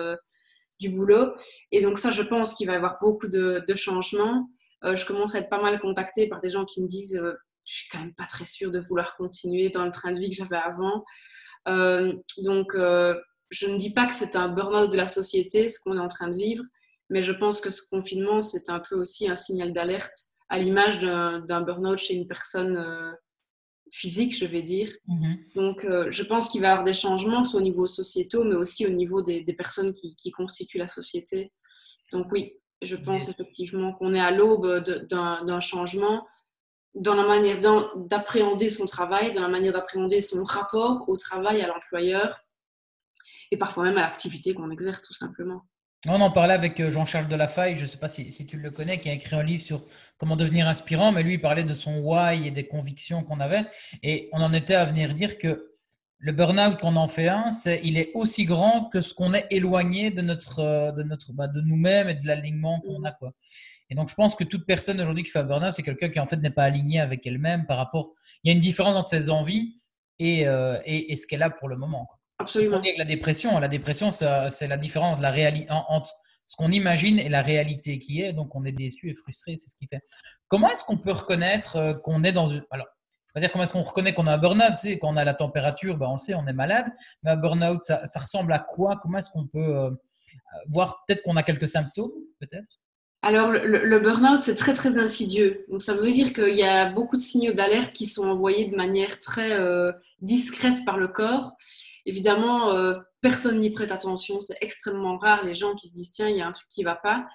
du 0.82 0.90
boulot. 0.90 1.32
Et 1.70 1.80
donc 1.80 1.98
ça, 1.98 2.10
je 2.10 2.22
pense 2.22 2.54
qu'il 2.54 2.66
va 2.66 2.74
y 2.74 2.76
avoir 2.76 2.98
beaucoup 3.00 3.28
de, 3.28 3.64
changements. 3.74 4.50
Euh, 4.84 4.96
je 4.96 5.06
commence 5.06 5.34
à 5.34 5.38
être 5.38 5.48
pas 5.48 5.62
mal 5.62 5.80
contactée 5.80 6.28
par 6.28 6.40
des 6.40 6.50
gens 6.50 6.64
qui 6.64 6.82
me 6.82 6.88
disent 6.88 7.16
euh, 7.16 7.34
je 7.64 7.74
suis 7.76 7.88
quand 7.90 8.00
même 8.00 8.14
pas 8.14 8.26
très 8.26 8.44
sûre 8.44 8.70
de 8.70 8.80
vouloir 8.80 9.16
continuer 9.16 9.70
dans 9.70 9.84
le 9.84 9.92
train 9.92 10.12
de 10.12 10.18
vie 10.18 10.28
que 10.28 10.36
j'avais 10.36 10.56
avant. 10.56 11.04
Euh, 11.68 12.12
donc 12.38 12.72
je 12.74 13.66
ne 13.66 13.76
dis 13.76 13.92
pas 13.92 14.06
que 14.06 14.14
c'est 14.14 14.34
un 14.34 14.48
burn-out 14.48 14.90
de 14.90 14.96
la 14.96 15.06
société, 15.06 15.68
ce 15.68 15.78
qu'on 15.78 15.96
est 15.96 16.00
en 16.00 16.08
train 16.08 16.28
de 16.28 16.36
vivre, 16.36 16.64
mais 17.12 17.22
je 17.22 17.32
pense 17.32 17.60
que 17.60 17.70
ce 17.70 17.82
confinement, 17.88 18.42
c'est 18.42 18.68
un 18.68 18.80
peu 18.80 18.96
aussi 18.96 19.28
un 19.28 19.36
signal 19.36 19.72
d'alerte 19.72 20.14
à 20.48 20.58
l'image 20.58 20.98
d'un 21.00 21.60
burn-out 21.60 21.98
chez 21.98 22.14
une 22.14 22.26
personne 22.26 23.16
physique, 23.92 24.34
je 24.36 24.46
vais 24.46 24.62
dire. 24.62 24.90
Mhm. 25.06 25.36
Donc, 25.54 25.84
euh, 25.84 26.10
je 26.10 26.22
pense 26.22 26.48
qu'il 26.48 26.62
va 26.62 26.68
y 26.68 26.70
avoir 26.70 26.84
des 26.84 26.94
changements, 26.94 27.44
soit 27.44 27.60
au 27.60 27.62
niveau 27.62 27.86
sociétaux, 27.86 28.42
mais 28.42 28.56
aussi 28.56 28.86
au 28.86 28.90
niveau 28.90 29.20
des, 29.22 29.44
personnes 29.52 29.92
qui, 29.92 30.30
constituent 30.30 30.78
la 30.78 30.88
société. 30.88 31.52
Donc, 32.10 32.26
oui, 32.32 32.54
je 32.80 32.96
pense 32.96 33.28
effectivement 33.28 33.92
qu'on 33.92 34.14
est 34.14 34.20
à 34.20 34.30
l'aube 34.30 34.82
d'un 35.08 35.60
changement 35.60 36.26
dans 36.94 37.14
la 37.14 37.26
manière 37.26 37.60
d'appréhender 37.96 38.68
son 38.68 38.86
travail, 38.86 39.32
dans 39.32 39.42
la 39.42 39.48
manière 39.48 39.72
d'appréhender 39.72 40.20
son 40.20 40.42
rapport 40.44 41.08
au 41.08 41.16
travail, 41.16 41.60
à 41.60 41.66
l'employeur, 41.66 42.40
et 43.50 43.58
parfois 43.58 43.84
même 43.84 43.98
à 43.98 44.02
l'activité 44.02 44.54
qu'on 44.54 44.70
exerce 44.70 45.02
tout 45.02 45.14
simplement. 45.14 45.62
On 46.08 46.20
en 46.20 46.32
parlait 46.32 46.54
avec 46.54 46.80
euh, 46.80 46.90
Jean-Charles 46.90 47.28
Delafaye, 47.28 47.76
je 47.76 47.82
ne 47.82 47.86
sais 47.86 47.96
pas 47.96 48.08
si, 48.08 48.28
tu 48.44 48.58
le 48.58 48.72
connais, 48.72 48.98
qui 48.98 49.08
a 49.08 49.12
écrit 49.12 49.36
un 49.36 49.44
livre 49.44 49.62
sur 49.62 49.86
comment 50.18 50.34
devenir 50.34 50.66
inspirant, 50.66 51.12
mais 51.12 51.22
lui, 51.22 51.34
il 51.34 51.40
parlait 51.40 51.62
de 51.62 51.74
son 51.74 52.00
why 52.00 52.44
et 52.44 52.50
des 52.50 52.66
convictions 52.66 53.22
qu'on 53.22 53.38
avait. 53.38 53.64
Et 54.02 54.28
on 54.32 54.42
en 54.42 54.52
était 54.52 54.74
à 54.74 54.84
venir 54.84 55.14
dire 55.14 55.38
que 55.38 55.70
le 56.18 56.32
burn-out 56.32 56.80
qu'on 56.80 56.96
en 56.96 57.06
fait 57.06 57.28
un, 57.28 57.52
c'est, 57.52 57.80
il 57.84 57.98
est 57.98 58.10
aussi 58.14 58.46
grand 58.46 58.86
que 58.86 59.00
ce 59.00 59.14
qu'on 59.14 59.32
est 59.32 59.46
éloigné 59.50 60.10
de, 60.10 60.22
notre, 60.22 60.58
euh, 60.58 60.90
de, 60.90 61.04
notre, 61.04 61.32
bah, 61.32 61.46
de 61.46 61.60
nous-mêmes 61.60 62.08
et 62.08 62.16
de 62.16 62.26
l'alignement 62.26 62.80
qu'on 62.80 63.04
a. 63.04 63.12
Quoi. 63.12 63.32
Et 63.88 63.94
donc, 63.94 64.08
je 64.08 64.14
pense 64.16 64.34
que 64.34 64.42
toute 64.42 64.66
personne 64.66 65.00
aujourd'hui 65.00 65.22
qui 65.22 65.30
fait 65.30 65.38
un 65.38 65.44
burn-out, 65.44 65.72
c'est 65.72 65.84
quelqu'un 65.84 66.08
qui 66.08 66.18
en 66.18 66.26
fait 66.26 66.36
n'est 66.38 66.50
pas 66.50 66.64
aligné 66.64 66.98
avec 66.98 67.24
elle-même 67.28 67.64
par 67.66 67.76
rapport. 67.76 68.12
Il 68.42 68.48
y 68.48 68.50
a 68.50 68.54
une 68.54 68.60
différence 68.60 68.96
entre 68.96 69.10
ses 69.10 69.30
envies 69.30 69.76
et, 70.18 70.48
euh, 70.48 70.80
et, 70.84 71.12
et 71.12 71.16
ce 71.16 71.28
qu'elle 71.28 71.44
a 71.44 71.50
pour 71.50 71.68
le 71.68 71.76
moment. 71.76 72.06
Quoi. 72.06 72.18
Absolument. 72.42 72.78
Avec 72.78 72.98
la 72.98 73.04
dépression, 73.04 73.58
la 73.58 73.68
dépression, 73.68 74.10
c'est 74.10 74.68
la 74.68 74.76
différence 74.76 75.20
la 75.20 75.32
entre 75.88 76.12
ce 76.46 76.56
qu'on 76.56 76.70
imagine 76.70 77.18
et 77.18 77.28
la 77.28 77.40
réalité 77.42 77.98
qui 77.98 78.20
est. 78.20 78.32
Donc, 78.32 78.54
on 78.54 78.64
est 78.64 78.72
déçu 78.72 79.10
et 79.10 79.14
frustré, 79.14 79.56
c'est 79.56 79.70
ce 79.70 79.76
qui 79.76 79.86
fait. 79.86 80.00
Comment 80.48 80.68
est-ce 80.68 80.84
qu'on 80.84 80.98
peut 80.98 81.12
reconnaître 81.12 81.76
euh, 81.76 81.94
qu'on 81.94 82.24
est 82.24 82.32
dans 82.32 82.46
une. 82.46 82.62
Alors, 82.70 82.86
je 83.34 83.40
dire 83.40 83.50
comment 83.50 83.64
est-ce 83.64 83.72
qu'on 83.72 83.82
reconnaît 83.82 84.12
qu'on 84.12 84.26
a 84.26 84.34
un 84.34 84.38
burn-out. 84.38 84.74
Tu 84.78 84.88
sais, 84.88 84.98
quand 84.98 85.08
on 85.08 85.16
a 85.16 85.24
la 85.24 85.32
température, 85.32 85.96
ben, 85.96 86.08
on 86.08 86.18
sait, 86.18 86.34
on 86.34 86.46
est 86.46 86.52
malade. 86.52 86.86
Mais 87.22 87.30
un 87.30 87.36
burn-out, 87.36 87.82
ça, 87.82 88.02
ressemble 88.16 88.52
à 88.52 88.58
quoi? 88.58 88.98
Comment 89.00 89.18
est-ce 89.18 89.30
qu'on 89.30 89.46
peut 89.46 89.76
euh, 89.76 89.90
voir 90.68 91.02
peut-être 91.06 91.22
qu'on 91.22 91.36
a 91.36 91.42
quelques 91.42 91.68
symptômes, 91.68 92.12
peut-être? 92.38 92.80
Alors, 93.22 93.50
le, 93.50 93.64
le 93.64 94.00
burn-out, 94.00 94.40
c'est 94.42 94.56
très, 94.56 94.74
très 94.74 94.98
insidieux. 94.98 95.64
Donc, 95.70 95.80
ça 95.80 95.94
veut 95.94 96.12
dire 96.12 96.34
qu'il 96.34 96.56
y 96.56 96.64
a 96.64 96.90
beaucoup 96.90 97.16
de 97.16 97.22
signaux 97.22 97.52
d'alerte 97.52 97.94
qui 97.94 98.06
sont 98.06 98.28
envoyés 98.28 98.68
de 98.68 98.76
manière 98.76 99.18
très 99.18 99.52
euh, 99.52 99.92
discrète 100.20 100.84
par 100.84 100.98
le 100.98 101.08
corps 101.08 101.56
évidemment, 102.06 102.70
euh, 102.70 102.94
personne 103.20 103.60
n'y 103.60 103.70
prête 103.70 103.92
attention. 103.92 104.40
C'est 104.40 104.56
extrêmement 104.60 105.18
rare 105.18 105.44
les 105.44 105.54
gens 105.54 105.74
qui 105.74 105.88
se 105.88 105.92
disent 105.92 106.12
tiens, 106.12 106.28
il 106.28 106.36
y 106.36 106.40
a 106.40 106.46
un 106.46 106.52
truc 106.52 106.68
qui 106.68 106.82
ne 106.82 106.86
va 106.86 106.96
pas. 106.96 107.26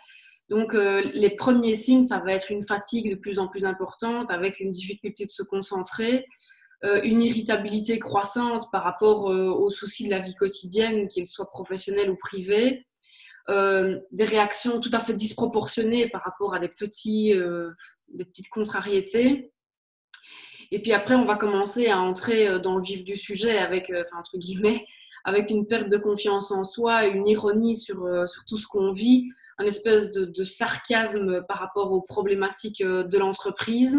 Donc, 0.50 0.74
euh, 0.74 1.02
les 1.14 1.32
premiers 1.32 1.76
signes, 1.76 2.04
ça 2.04 2.20
va 2.20 2.34
être 2.34 2.52
une 2.52 2.64
fatigue 2.64 3.10
de 3.10 3.16
plus 3.16 3.38
en 3.40 3.48
plus 3.48 3.66
importante 3.66 4.32
avec 4.32 4.60
une 4.60 4.72
difficulté 4.72 5.26
de 5.26 5.32
se 5.32 5.44
concentrer, 5.44 6.26
euh, 6.86 7.02
une 7.04 7.22
irritabilité 7.22 8.00
croissante 8.00 8.72
par 8.72 8.84
rapport 8.84 9.26
aux 9.26 9.70
soucis 9.70 10.06
de 10.06 10.12
la 10.12 10.20
vie 10.20 10.36
quotidienne, 10.36 11.08
qu'ils 11.08 11.28
soient 11.28 11.50
professionnels 11.50 12.10
ou 12.10 12.16
privés, 12.16 12.86
des 13.50 14.26
réactions 14.26 14.82
tout 14.82 14.90
à 14.92 15.00
fait 15.00 15.14
disproportionnées 15.14 16.10
par 16.10 16.22
rapport 16.24 16.54
à 16.54 16.60
des, 16.60 16.68
petits, 16.68 17.34
des 18.10 18.26
petites 18.26 18.50
contrariétés. 18.50 19.52
Et 20.72 20.82
puis 20.82 20.92
après, 20.92 21.16
on 21.16 21.26
va 21.26 21.36
commencer 21.36 21.88
à 21.88 22.00
entrer 22.00 22.60
dans 22.60 22.76
le 22.76 22.84
vif 22.84 23.04
du 23.04 23.16
sujet 23.16 23.58
avec, 23.58 23.92
entre 24.18 24.38
guillemets, 24.38 24.86
avec 25.26 25.50
une 25.50 25.68
perte 25.68 25.90
de 25.90 25.98
confiance 25.98 26.52
en 26.52 26.64
soi, 26.64 27.06
une 27.06 27.28
ironie 27.28 27.76
sur, 27.76 28.08
sur 28.28 28.46
tout 28.46 28.58
ce 28.58 28.68
qu'on 28.68 28.92
vit, 28.92 29.28
un 29.58 29.66
espèce 29.66 30.12
de, 30.12 30.44
sarcasme 30.44 31.44
par 31.48 31.60
rapport 31.60 31.92
aux 31.92 32.02
problématiques 32.02 32.82
euh, 32.82 33.04
de 33.04 33.18
l'entreprise. 33.18 33.98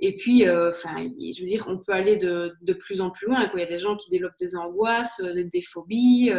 Et 0.00 0.16
puis, 0.16 0.46
euh, 0.46 0.70
enfin, 0.70 0.96
je 0.98 1.40
veux 1.40 1.46
dire, 1.46 1.66
on 1.68 1.78
peut 1.78 1.92
aller 1.92 2.16
de, 2.16 2.72
plus 2.72 3.00
en 3.00 3.10
plus 3.10 3.28
loin. 3.28 3.46
Quoi. 3.48 3.60
Il 3.60 3.62
y 3.62 3.66
a 3.66 3.70
des 3.70 3.78
gens 3.78 3.96
qui 3.96 4.10
développent 4.10 4.38
des 4.38 4.56
angoisses, 4.56 5.20
euh, 5.20 5.44
des, 5.44 5.62
phobies. 5.62 6.32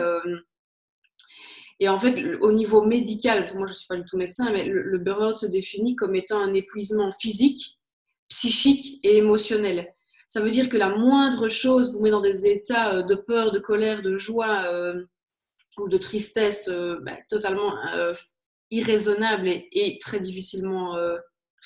et 1.79 1.89
en 1.89 1.97
fait, 1.97 2.35
au 2.41 2.51
niveau 2.51 2.83
médical, 2.83 3.45
moi 3.55 3.67
je 3.67 3.71
ne 3.71 3.77
suis 3.77 3.87
pas 3.87 3.95
du 3.95 4.03
tout 4.05 4.17
médecin, 4.17 4.51
mais 4.51 4.65
le, 4.67 4.81
le 4.81 4.97
burn-out 4.97 5.37
se 5.37 5.45
définit 5.45 5.95
comme 5.95 6.15
étant 6.15 6.39
un 6.39 6.53
épuisement 6.53 7.11
physique, 7.11 7.79
psychique 8.29 8.99
et 9.03 9.17
émotionnel. 9.17 9.93
Ça 10.27 10.41
veut 10.41 10.51
dire 10.51 10.69
que 10.69 10.77
la 10.77 10.89
moindre 10.89 11.47
chose 11.47 11.93
vous 11.93 12.01
met 12.01 12.09
dans 12.09 12.21
des 12.21 12.45
états 12.47 13.03
de 13.03 13.15
peur, 13.15 13.51
de 13.51 13.59
colère, 13.59 14.01
de 14.01 14.17
joie, 14.17 14.65
ou 15.77 15.89
de 15.89 15.97
tristesse 15.97 16.69
euh, 16.69 16.99
bah, 17.01 17.17
totalement 17.29 17.75
euh, 17.93 18.13
irraisonnable 18.71 19.47
et, 19.47 19.97
très 19.99 20.19
difficilement 20.19 20.95
euh, 20.95 21.17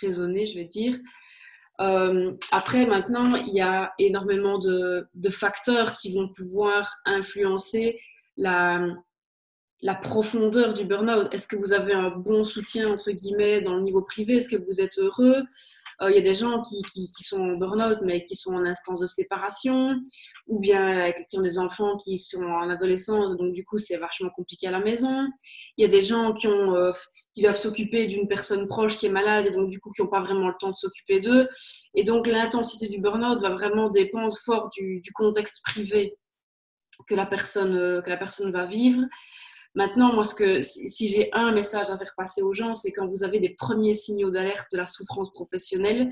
raisonnée, 0.02 0.46
je 0.46 0.56
vais 0.56 0.66
dire. 0.66 0.98
après, 2.52 2.86
maintenant, 2.86 3.36
il 3.36 3.54
y 3.54 3.62
a 3.62 3.94
énormément 4.00 4.60
de, 4.60 5.08
facteurs 5.30 5.94
qui 5.94 6.14
vont 6.14 6.30
pouvoir 6.30 6.98
influencer 7.06 8.00
la, 8.36 8.86
la 9.82 9.96
profondeur 9.96 10.74
du 10.74 10.84
burn-out. 10.86 11.34
Est-ce 11.34 11.48
que 11.48 11.56
vous 11.56 11.74
avez 11.74 11.94
un 11.94 12.10
bon 12.10 12.44
soutien, 12.44 12.90
entre 12.90 13.12
guillemets, 13.12 13.62
dans 13.62 13.76
le 13.76 13.82
niveau 13.82 14.02
privé? 14.02 14.38
Est-ce 14.38 14.50
que 14.50 14.62
vous 14.62 14.82
êtes 14.82 14.98
heureux? 15.00 15.44
Il 16.08 16.16
y 16.16 16.18
a 16.18 16.22
des 16.22 16.34
gens 16.34 16.62
qui, 16.62 17.08
sont 17.24 17.42
en 17.42 17.58
burn-out, 17.58 18.00
mais 18.04 18.24
qui 18.24 18.36
sont 18.36 18.54
en 18.54 18.66
instance 18.66 19.02
de 19.02 19.06
séparation 19.06 20.00
ou 20.48 20.60
bien 20.60 21.12
qui 21.12 21.38
ont 21.38 21.42
des 21.42 21.60
enfants 21.60 21.98
qui 21.98 22.20
sont 22.20 22.44
en 22.44 22.70
adolescence, 22.70 23.38
donc 23.38 23.54
du 23.54 23.64
coup 23.66 23.78
c'est 23.78 23.98
vachement 23.98 24.30
compliqué 24.30 24.68
à 24.68 24.72
la 24.72 24.80
maison. 24.80 25.28
Il 25.78 25.82
y 25.82 25.86
a 25.86 25.88
des 25.88 26.02
gens 26.02 26.34
qui, 26.34 26.48
euh, 26.48 26.92
doivent 27.38 27.58
s'occuper 27.58 28.08
d'une 28.08 28.28
personne 28.28 28.68
proche 28.68 28.98
qui 28.98 29.06
est 29.06 29.12
malade 29.12 29.46
et 29.46 29.52
donc 29.52 29.70
du 29.70 29.80
coup 29.80 29.92
qui 29.92 30.02
n'ont 30.02 30.10
pas 30.10 30.20
vraiment 30.20 30.48
le 30.48 30.56
temps 30.60 30.72
de 30.72 30.76
s'occuper 30.76 31.22
d'eux. 31.22 31.48
Et 31.96 32.04
donc 32.04 32.28
l'intensité 32.28 32.90
du 32.90 33.00
burn-out 33.00 33.42
va 33.42 33.50
vraiment 33.50 33.90
dépendre 33.90 34.36
fort 34.38 34.70
du, 34.76 35.02
contexte 35.14 35.64
privé 35.64 36.18
euh, 36.18 37.04
que 37.08 37.16
la 37.16 38.18
personne 38.18 38.52
va 38.52 38.66
vivre. 38.66 39.02
Maintenant, 39.76 40.14
moi, 40.14 40.26
ce 40.26 40.36
que, 40.36 40.62
si 40.62 41.08
j'ai 41.08 41.30
un 41.34 41.52
message 41.52 41.90
à 41.90 41.98
faire 41.98 42.14
passer 42.18 42.42
aux 42.42 42.54
gens, 42.54 42.74
c'est 42.74 42.92
quand 42.92 43.08
vous 43.08 43.24
avez 43.24 43.40
des 43.40 43.50
premiers 43.50 43.94
signaux 43.94 44.32
d'alerte 44.32 44.68
de 44.72 44.78
la 44.78 44.86
souffrance 44.86 45.32
professionnelle, 45.32 46.12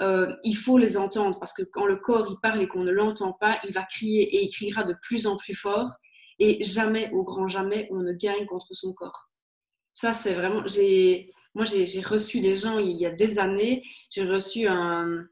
euh, 0.00 0.34
il 0.42 0.56
faut 0.56 0.78
les 0.78 0.96
entendre 0.96 1.38
parce 1.38 1.52
que 1.52 1.62
quand 1.62 1.86
le 1.86 1.96
corps 1.96 2.26
il 2.28 2.38
parle 2.40 2.60
et 2.60 2.68
qu'on 2.68 2.82
ne 2.82 2.90
l'entend 2.90 3.32
pas, 3.32 3.58
il 3.64 3.72
va 3.72 3.84
crier 3.84 4.22
et 4.36 4.42
il 4.42 4.50
criera 4.50 4.84
de 4.84 4.94
plus 5.00 5.26
en 5.26 5.36
plus 5.36 5.54
fort 5.54 5.90
et 6.38 6.62
jamais, 6.64 7.10
au 7.12 7.22
grand 7.22 7.46
jamais, 7.46 7.88
on 7.90 8.00
ne 8.00 8.12
gagne 8.12 8.46
contre 8.46 8.68
son 8.72 8.92
corps. 8.94 9.30
Ça, 9.92 10.12
c'est 10.12 10.34
vraiment. 10.34 10.64
moi, 11.54 11.64
j'ai 11.64 12.00
reçu 12.00 12.40
des 12.40 12.56
gens 12.56 12.78
il 12.78 12.96
y 12.96 13.06
a 13.06 13.10
des 13.10 13.38
années. 13.38 13.84
J'ai 14.10 14.24
reçu 14.24 14.66
une 14.66 15.28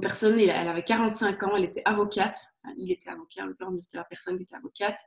personne, 0.00 0.38
elle 0.38 0.68
avait 0.68 0.84
45 0.84 1.42
ans, 1.42 1.56
elle 1.56 1.64
était 1.64 1.82
avocate. 1.84 2.38
Il 2.76 2.92
était 2.92 3.10
avocat, 3.10 3.46
mais 3.72 3.80
c'était 3.80 3.96
la 3.96 4.04
personne 4.04 4.36
qui 4.36 4.42
était 4.42 4.54
avocate. 4.54 4.98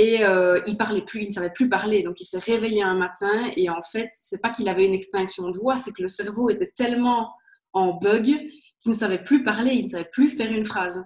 Et 0.00 0.24
euh, 0.24 0.60
il 0.68 0.76
parlait 0.76 1.02
plus, 1.02 1.22
il 1.22 1.26
ne 1.26 1.32
savait 1.32 1.52
plus 1.52 1.68
parler. 1.68 2.04
Donc, 2.04 2.20
il 2.20 2.24
s'est 2.24 2.38
réveillé 2.38 2.82
un 2.84 2.94
matin 2.94 3.50
et 3.56 3.68
en 3.68 3.82
fait, 3.82 4.10
c'est 4.12 4.40
pas 4.40 4.50
qu'il 4.50 4.68
avait 4.68 4.86
une 4.86 4.94
extinction 4.94 5.50
de 5.50 5.58
voix, 5.58 5.76
c'est 5.76 5.92
que 5.92 6.02
le 6.02 6.08
cerveau 6.08 6.48
était 6.50 6.70
tellement 6.70 7.32
en 7.72 7.94
bug, 7.94 8.38
qui 8.78 8.88
ne 8.90 8.94
savait 8.94 9.22
plus 9.22 9.42
parler, 9.42 9.72
il 9.74 9.84
ne 9.84 9.88
savait 9.88 10.08
plus 10.12 10.30
faire 10.30 10.52
une 10.52 10.64
phrase. 10.64 11.04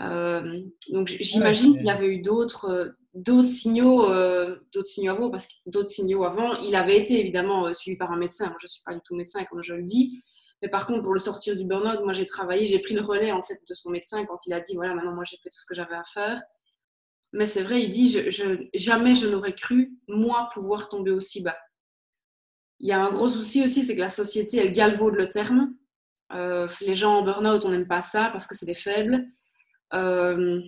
Euh, 0.00 0.60
donc 0.90 1.06
j'imagine 1.20 1.76
qu'il 1.76 1.86
y 1.86 1.90
avait 1.90 2.08
eu 2.08 2.20
d'autres 2.20 2.68
euh, 2.68 2.88
d'autres 3.14 3.48
signaux 3.48 4.10
euh, 4.10 4.56
d'autres 4.72 4.88
signaux 4.88 5.12
avant 5.12 5.30
parce 5.30 5.46
que 5.46 5.52
d'autres 5.66 5.90
signaux 5.90 6.24
avant 6.24 6.56
il 6.56 6.74
avait 6.74 6.98
été 6.98 7.20
évidemment 7.20 7.72
suivi 7.72 7.96
par 7.96 8.10
un 8.10 8.16
médecin 8.16 8.46
moi 8.46 8.56
je 8.60 8.66
suis 8.66 8.82
pas 8.82 8.92
du 8.92 9.00
tout 9.04 9.14
médecin 9.14 9.44
comme 9.44 9.62
je 9.62 9.72
le 9.72 9.84
dis 9.84 10.20
mais 10.60 10.68
par 10.68 10.86
contre 10.86 11.04
pour 11.04 11.12
le 11.12 11.20
sortir 11.20 11.56
du 11.56 11.64
burn-out 11.64 12.00
moi 12.02 12.12
j'ai 12.12 12.26
travaillé 12.26 12.66
j'ai 12.66 12.80
pris 12.80 12.94
le 12.94 13.02
relais 13.02 13.30
en 13.30 13.40
fait 13.40 13.60
de 13.68 13.74
son 13.74 13.90
médecin 13.90 14.24
quand 14.24 14.38
il 14.48 14.52
a 14.52 14.60
dit 14.60 14.74
voilà 14.74 14.94
maintenant 14.94 15.14
moi 15.14 15.22
j'ai 15.22 15.36
fait 15.36 15.48
tout 15.48 15.60
ce 15.60 15.66
que 15.66 15.76
j'avais 15.76 15.94
à 15.94 16.02
faire 16.02 16.42
mais 17.34 17.46
c'est 17.46 17.62
vrai 17.62 17.82
il 17.82 17.90
dit 17.90 18.10
je, 18.30 18.68
jamais 18.74 19.14
je 19.14 19.26
n'aurais 19.26 19.54
cru 19.54 19.92
moi 20.08 20.48
pouvoir 20.52 20.88
tomber 20.88 21.10
aussi 21.10 21.42
bas 21.42 21.56
il 22.80 22.88
y 22.88 22.92
a 22.92 23.02
un 23.02 23.10
gros 23.10 23.28
souci 23.28 23.62
aussi, 23.62 23.84
c'est 23.84 23.94
que 23.94 24.00
la 24.00 24.08
société, 24.08 24.58
elle 24.58 24.72
galvaude 24.72 25.14
le 25.14 25.28
terme. 25.28 25.72
Euh, 26.32 26.68
les 26.80 26.94
gens 26.94 27.18
en 27.18 27.22
burn-out, 27.22 27.64
on 27.64 27.70
n'aime 27.70 27.86
pas 27.86 28.02
ça 28.02 28.28
parce 28.32 28.46
que 28.46 28.54
c'est 28.54 28.66
des 28.66 28.74
faibles. 28.74 29.24
Euh, 29.94 30.60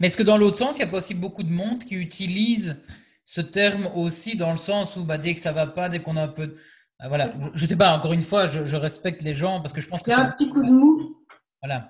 Mais 0.00 0.06
est-ce 0.06 0.16
que 0.16 0.22
dans 0.22 0.38
l'autre 0.38 0.56
sens, 0.56 0.76
il 0.76 0.78
n'y 0.78 0.84
a 0.84 0.88
pas 0.88 0.98
aussi 0.98 1.14
beaucoup 1.14 1.42
de 1.42 1.50
monde 1.50 1.84
qui 1.84 1.94
utilise 1.94 2.76
ce 3.24 3.40
terme 3.40 3.90
aussi 3.94 4.36
dans 4.36 4.52
le 4.52 4.56
sens 4.56 4.96
où 4.96 5.04
bah, 5.04 5.18
dès 5.18 5.34
que 5.34 5.40
ça 5.40 5.52
va 5.52 5.66
pas, 5.66 5.88
dès 5.88 6.00
qu'on 6.00 6.16
a 6.16 6.22
un 6.22 6.28
peu... 6.28 6.54
Ah, 6.98 7.08
voilà, 7.08 7.28
je 7.52 7.64
ne 7.64 7.68
sais 7.68 7.76
pas, 7.76 7.94
encore 7.94 8.14
une 8.14 8.22
fois, 8.22 8.46
je, 8.46 8.76
respecte 8.76 9.20
les 9.20 9.34
gens 9.34 9.60
parce 9.60 9.74
que 9.74 9.82
je 9.82 9.88
pense 9.88 10.02
que... 10.02 10.10
Il 10.10 10.12
y 10.12 10.16
a 10.16 10.20
un 10.20 10.30
petit 10.30 10.48
coup 10.48 10.64
de 10.64 10.70
mou. 10.70 11.25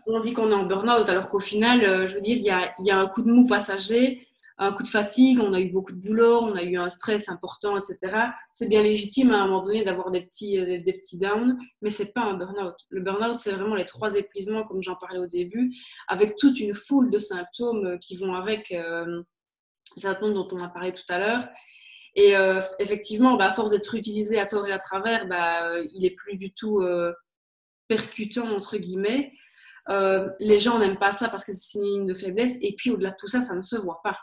On 0.06 0.20
dit 0.20 0.32
qu'on 0.32 0.50
est 0.50 0.54
en 0.54 0.64
burn-out 0.64 1.08
alors 1.08 1.28
qu'au 1.28 1.40
final, 1.40 1.84
euh, 1.84 2.06
je 2.06 2.14
veux 2.14 2.20
dire, 2.20 2.36
il 2.36 2.86
y, 2.86 2.90
a, 2.90 2.98
un 2.98 3.06
coup 3.06 3.22
de 3.22 3.30
mou 3.30 3.46
passager 3.46 4.26
un 4.58 4.72
coup 4.72 4.82
de 4.82 4.88
fatigue, 4.88 5.38
on 5.40 5.52
a 5.52 5.60
eu 5.60 5.70
beaucoup 5.70 5.92
de 5.92 6.00
boulot, 6.00 6.40
on 6.40 6.56
a 6.56 6.62
eu 6.62 6.78
un 6.78 6.88
stress 6.88 7.28
important, 7.28 7.76
etc. 7.76 8.16
C'est 8.52 8.68
bien 8.68 8.82
légitime 8.82 9.30
à 9.32 9.42
un 9.42 9.46
moment 9.46 9.62
donné 9.62 9.84
d'avoir 9.84 10.10
des 10.10 10.20
petits, 10.20 10.58
euh, 10.58 10.78
des, 10.78 10.92
petits 10.94 11.18
downs, 11.18 11.58
mais 11.82 11.90
c'est 11.90 12.12
pas 12.12 12.22
un 12.22 12.34
burn-out. 12.34 12.74
Le 12.88 13.02
burn-out, 13.02 13.34
c'est 13.34 13.52
vraiment 13.52 13.74
les 13.74 13.84
trois 13.84 14.14
épuisements, 14.14 14.64
comme 14.64 14.82
j'en 14.82 14.96
parlais 14.96 15.18
au 15.18 15.26
début, 15.26 15.74
avec 16.08 16.36
toute 16.36 16.58
une 16.58 16.72
foule 16.72 17.10
de 17.10 17.18
symptômes 17.18 17.98
qui 17.98 18.16
vont 18.16 18.34
avec 18.34 18.72
euh, 18.72 19.22
les 19.96 20.02
symptômes 20.02 20.32
dont 20.32 20.48
on 20.52 20.60
a 20.60 20.68
parlé 20.68 20.94
tout 20.94 21.04
à 21.10 21.18
l'heure. 21.18 21.46
Et 22.14 22.34
euh, 22.34 22.62
effectivement, 22.78 23.36
bah, 23.36 23.48
à 23.48 23.52
force 23.52 23.72
d'être 23.72 23.94
utilisé 23.94 24.38
à 24.38 24.46
tort 24.46 24.66
et 24.66 24.72
à 24.72 24.78
travers, 24.78 25.28
bah, 25.28 25.68
il 25.94 26.06
est 26.06 26.14
plus 26.14 26.36
du 26.36 26.54
tout 26.54 26.82
percutant, 27.88 28.48
entre 28.56 28.78
guillemets. 28.78 29.30
Les 29.88 30.58
gens 30.58 30.78
n'aiment 30.78 30.98
pas 30.98 31.12
ça 31.12 31.28
parce 31.28 31.44
que 31.44 31.52
c'est 31.54 31.78
signe 31.78 32.06
de 32.06 32.14
faiblesse. 32.14 32.58
Et 32.62 32.74
puis, 32.76 32.90
au-delà 32.90 33.10
de 33.10 33.16
tout 33.18 33.28
ça, 33.28 33.40
ça 33.40 33.54
ne 33.54 33.60
se 33.60 33.76
voit 33.76 34.00
pas 34.02 34.16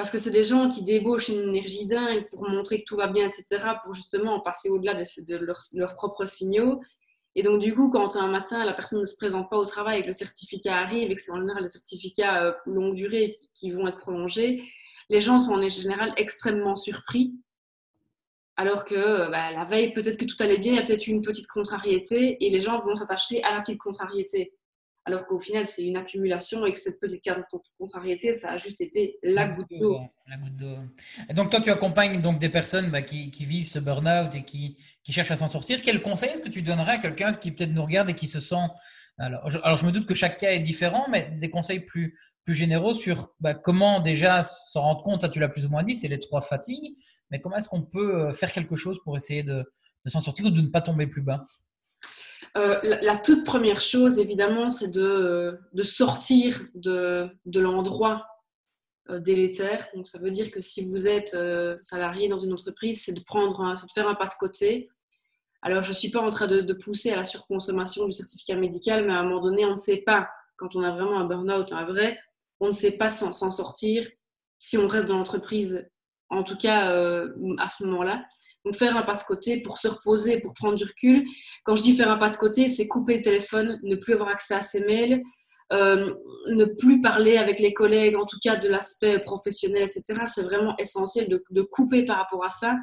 parce 0.00 0.10
que 0.10 0.16
c'est 0.16 0.30
des 0.30 0.42
gens 0.42 0.70
qui 0.70 0.82
débauchent 0.82 1.28
une 1.28 1.50
énergie 1.50 1.86
dingue 1.86 2.26
pour 2.30 2.48
montrer 2.48 2.80
que 2.80 2.84
tout 2.86 2.96
va 2.96 3.06
bien, 3.06 3.28
etc., 3.28 3.66
pour 3.84 3.92
justement 3.92 4.40
passer 4.40 4.70
au-delà 4.70 4.94
de, 4.94 5.78
leurs 5.78 5.94
propres 5.94 6.24
signaux. 6.24 6.80
Et 7.34 7.42
donc, 7.42 7.60
du 7.60 7.74
coup, 7.74 7.90
quand 7.90 8.16
un 8.16 8.28
matin, 8.28 8.64
la 8.64 8.72
personne 8.72 9.00
ne 9.00 9.04
se 9.04 9.14
présente 9.14 9.50
pas 9.50 9.58
au 9.58 9.66
travail 9.66 9.98
et 9.98 10.02
que 10.02 10.06
le 10.06 10.14
certificat 10.14 10.74
arrive 10.74 11.10
et 11.10 11.14
que 11.14 11.20
c'est 11.20 11.32
en 11.32 11.38
général 11.38 11.64
des 11.64 11.68
certificats 11.68 12.44
euh, 12.44 12.52
longue 12.64 12.94
durée 12.94 13.34
qui, 13.54 13.72
vont 13.72 13.86
être 13.88 13.98
prolongés, 13.98 14.64
les 15.10 15.20
gens 15.20 15.38
sont 15.38 15.52
en 15.52 15.68
général 15.68 16.14
extrêmement 16.16 16.76
surpris. 16.76 17.34
Alors 18.56 18.86
que 18.86 18.94
euh, 18.94 19.28
bah, 19.28 19.52
la 19.52 19.64
veille, 19.64 19.92
peut-être 19.92 20.16
que 20.16 20.24
tout 20.24 20.42
allait 20.42 20.56
bien, 20.56 20.72
il 20.72 20.76
y 20.76 20.78
a 20.78 20.82
peut-être 20.82 21.08
une 21.08 21.20
petite 21.20 21.46
contrariété 21.46 22.42
et 22.42 22.48
les 22.48 22.62
gens 22.62 22.80
vont 22.80 22.94
s'attacher 22.94 23.44
à 23.44 23.52
la 23.52 23.60
petite 23.60 23.78
contrariété 23.78 24.54
alors 25.10 25.26
qu'au 25.26 25.40
final, 25.40 25.66
c'est 25.66 25.82
une 25.82 25.96
accumulation 25.96 26.64
et 26.66 26.72
que 26.72 26.78
cette 26.78 27.00
petite 27.00 27.24
contrariété, 27.76 28.32
ça 28.32 28.52
a 28.52 28.58
juste 28.58 28.80
été 28.80 29.18
la 29.24 29.48
goutte 29.48 29.66
d'eau. 29.70 29.98
La 30.28 30.36
goutte 30.36 30.56
d'eau. 30.56 30.76
Et 31.28 31.34
donc, 31.34 31.50
toi, 31.50 31.60
tu 31.60 31.68
accompagnes 31.68 32.22
donc 32.22 32.38
des 32.38 32.48
personnes 32.48 32.92
bah, 32.92 33.02
qui, 33.02 33.28
vivent 33.44 33.66
ce 33.66 33.80
burn-out 33.80 34.32
et 34.36 34.44
qui, 34.44 34.76
cherchent 35.08 35.32
à 35.32 35.36
s'en 35.36 35.48
sortir. 35.48 35.82
Quel 35.82 36.00
conseil 36.00 36.30
est-ce 36.30 36.42
que 36.42 36.48
tu 36.48 36.62
donnerais 36.62 36.92
à 36.92 36.98
quelqu'un 36.98 37.34
qui 37.34 37.50
peut-être 37.50 37.72
nous 37.72 37.82
regarde 37.82 38.08
et 38.08 38.14
qui 38.14 38.28
se 38.28 38.38
sent. 38.38 38.68
Alors 39.18 39.50
je, 39.50 39.84
me 39.84 39.90
doute 39.90 40.06
que 40.06 40.14
chaque 40.14 40.38
cas 40.38 40.52
est 40.52 40.60
différent, 40.60 41.06
mais 41.10 41.32
des 41.36 41.50
conseils 41.50 41.80
plus, 41.80 42.16
plus 42.44 42.54
généraux 42.54 42.94
sur 42.94 43.34
bah, 43.40 43.54
comment 43.54 43.98
déjà 43.98 44.42
s'en 44.42 44.82
rendre 44.82 45.02
compte. 45.02 45.28
tu 45.32 45.40
l'as 45.40 45.48
plus 45.48 45.66
ou 45.66 45.70
moins 45.70 45.82
dit, 45.82 45.96
c'est 45.96 46.06
les 46.06 46.20
trois 46.20 46.40
fatigues. 46.40 46.94
Mais 47.32 47.40
comment 47.40 47.56
est-ce 47.56 47.68
qu'on 47.68 47.82
peut 47.82 48.28
euh, 48.28 48.32
faire 48.32 48.52
quelque 48.52 48.76
chose 48.76 49.00
pour 49.02 49.16
essayer 49.16 49.42
de 49.42 49.64
s'en 50.06 50.20
sortir 50.20 50.46
ou 50.46 50.50
de 50.50 50.60
ne 50.60 50.68
pas 50.68 50.82
tomber 50.82 51.08
plus 51.08 51.22
bas? 51.22 51.42
Euh, 52.56 52.80
la, 52.82 53.16
toute 53.16 53.44
première 53.44 53.80
chose, 53.80 54.18
évidemment, 54.18 54.70
c'est 54.70 54.90
de, 54.90 55.58
de, 55.72 55.82
sortir 55.82 56.60
de, 56.74 57.30
l'endroit 57.46 58.26
euh, 59.08 59.20
délétère. 59.20 59.88
Donc, 59.94 60.06
ça 60.06 60.18
veut 60.18 60.30
dire 60.30 60.50
que 60.50 60.60
si 60.60 60.84
vous 60.84 61.06
êtes 61.06 61.34
euh, 61.34 61.76
salarié 61.80 62.28
dans 62.28 62.38
une 62.38 62.52
entreprise, 62.52 63.04
c'est 63.04 63.12
de, 63.12 63.20
faire 63.94 64.08
un 64.08 64.14
pas 64.14 64.26
de 64.26 64.30
côté. 64.38 64.88
Alors, 65.62 65.82
je 65.82 65.90
ne 65.90 65.94
suis 65.94 66.10
pas 66.10 66.20
en 66.20 66.30
train 66.30 66.46
de, 66.46 66.60
de, 66.60 66.72
pousser 66.72 67.12
à 67.12 67.16
la 67.16 67.24
surconsommation 67.24 68.06
du 68.06 68.12
certificat 68.12 68.56
médical, 68.56 69.06
mais 69.06 69.12
à 69.12 69.20
un 69.20 69.24
moment 69.24 69.42
donné, 69.42 69.64
on 69.64 69.72
ne 69.72 69.76
sait 69.76 69.98
pas, 69.98 70.28
quand 70.56 70.74
on 70.74 70.82
a 70.82 70.90
vraiment 70.90 71.20
un 71.20 71.26
burn-out, 71.26 71.72
un 71.72 71.84
vrai, 71.84 72.18
on 72.60 72.68
ne 72.68 72.72
sait 72.72 72.96
pas 72.96 73.10
s'en 73.10 73.32
sortir 73.32 74.06
si 74.58 74.76
on 74.76 74.86
reste 74.86 75.08
dans 75.08 75.16
l'entreprise, 75.16 75.88
en 76.28 76.44
tout 76.44 76.56
cas 76.56 76.92
euh, 76.92 77.32
à 77.58 77.68
ce 77.68 77.84
moment-là. 77.84 78.24
Donc 78.64 78.76
faire 78.76 78.96
un 78.96 79.02
pas 79.02 79.16
de 79.16 79.22
côté 79.22 79.60
pour 79.62 79.78
se 79.78 79.88
reposer, 79.88 80.38
pour 80.40 80.54
prendre 80.54 80.74
du 80.74 80.84
recul. 80.84 81.24
Quand 81.64 81.76
je 81.76 81.82
dis 81.82 81.94
faire 81.94 82.10
un 82.10 82.18
pas 82.18 82.30
de 82.30 82.36
côté, 82.36 82.68
c'est 82.68 82.88
couper 82.88 83.18
le 83.18 83.22
téléphone, 83.22 83.80
ne 83.82 83.96
plus 83.96 84.14
avoir 84.14 84.28
accès 84.28 84.54
à 84.54 84.60
ses 84.60 84.84
mails, 84.84 85.22
euh, 85.72 86.14
ne 86.48 86.64
plus 86.64 87.00
parler 87.00 87.36
avec 87.36 87.60
les 87.60 87.72
collègues, 87.72 88.16
en 88.16 88.26
tout 88.26 88.38
cas 88.42 88.56
de 88.56 88.68
l'aspect 88.68 89.20
professionnel, 89.20 89.82
etc. 89.84 90.22
C'est 90.26 90.42
vraiment 90.42 90.74
essentiel 90.78 91.28
de, 91.28 91.62
couper 91.62 92.04
par 92.04 92.18
rapport 92.18 92.44
à 92.44 92.50
ça 92.50 92.76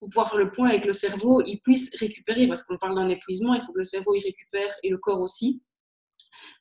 pour 0.00 0.08
pouvoir 0.08 0.30
faire 0.30 0.38
le 0.38 0.50
point 0.50 0.70
avec 0.70 0.86
le 0.86 0.94
cerveau, 0.94 1.42
il 1.44 1.60
puisse 1.60 1.94
récupérer, 2.00 2.48
parce 2.48 2.62
qu'on 2.62 2.78
parle 2.78 2.94
d'un 2.94 3.10
épuisement, 3.10 3.52
il 3.52 3.60
faut 3.60 3.72
que 3.72 3.78
le 3.78 3.84
cerveau 3.84 4.14
y 4.14 4.20
récupère 4.20 4.74
et 4.82 4.88
le 4.88 4.96
corps 4.96 5.20
aussi. 5.20 5.62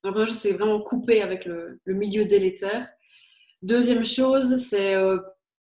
Donc, 0.04 0.18
c'est 0.28 0.52
vraiment 0.52 0.82
couper 0.82 1.22
avec 1.22 1.46
le, 1.46 1.80
le, 1.86 1.94
milieu 1.94 2.26
délétère. 2.26 2.86
Deuxième 3.62 4.04
chose, 4.04 4.58
c'est 4.58 4.94
euh, 4.94 5.20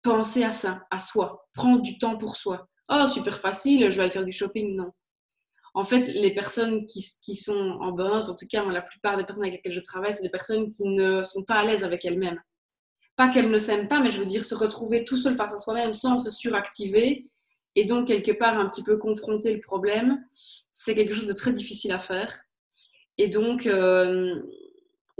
penser 0.02 0.44
à 0.44 0.52
ça, 0.52 0.86
à 0.90 0.98
soi, 0.98 1.48
prendre 1.54 1.80
du 1.80 1.98
temps 1.98 2.18
pour 2.18 2.36
soi. 2.36 2.68
Oh, 2.90 3.06
super 3.06 3.38
facile, 3.38 3.90
je 3.90 3.96
vais 3.96 4.02
aller 4.02 4.12
faire 4.12 4.24
du 4.24 4.32
shopping. 4.32 4.74
Non. 4.76 4.92
En 5.74 5.84
fait, 5.84 6.06
les 6.08 6.34
personnes 6.34 6.84
qui, 6.86 7.04
qui 7.22 7.36
sont 7.36 7.78
en 7.80 7.92
burn 7.92 8.28
en 8.28 8.34
tout 8.34 8.46
cas, 8.50 8.64
la 8.64 8.82
plupart 8.82 9.16
des 9.16 9.24
personnes 9.24 9.44
avec 9.44 9.56
lesquelles 9.56 9.72
je 9.72 9.80
travaille, 9.80 10.12
c'est 10.12 10.22
des 10.22 10.28
personnes 10.28 10.68
qui 10.68 10.86
ne 10.86 11.24
sont 11.24 11.44
pas 11.44 11.54
à 11.54 11.64
l'aise 11.64 11.84
avec 11.84 12.04
elles-mêmes. 12.04 12.42
Pas 13.16 13.28
qu'elles 13.28 13.50
ne 13.50 13.58
s'aiment 13.58 13.88
pas, 13.88 14.00
mais 14.00 14.10
je 14.10 14.18
veux 14.18 14.26
dire 14.26 14.44
se 14.44 14.54
retrouver 14.54 15.04
tout 15.04 15.16
seul 15.16 15.36
face 15.36 15.52
à 15.52 15.58
soi-même 15.58 15.94
sans 15.94 16.18
se 16.18 16.30
suractiver 16.30 17.26
et 17.74 17.84
donc 17.84 18.08
quelque 18.08 18.32
part 18.32 18.58
un 18.58 18.68
petit 18.68 18.82
peu 18.82 18.98
confronter 18.98 19.54
le 19.54 19.60
problème, 19.60 20.22
c'est 20.72 20.94
quelque 20.94 21.14
chose 21.14 21.26
de 21.26 21.32
très 21.32 21.52
difficile 21.52 21.92
à 21.92 21.98
faire. 21.98 22.34
Et 23.18 23.28
donc, 23.28 23.66
euh, 23.66 24.42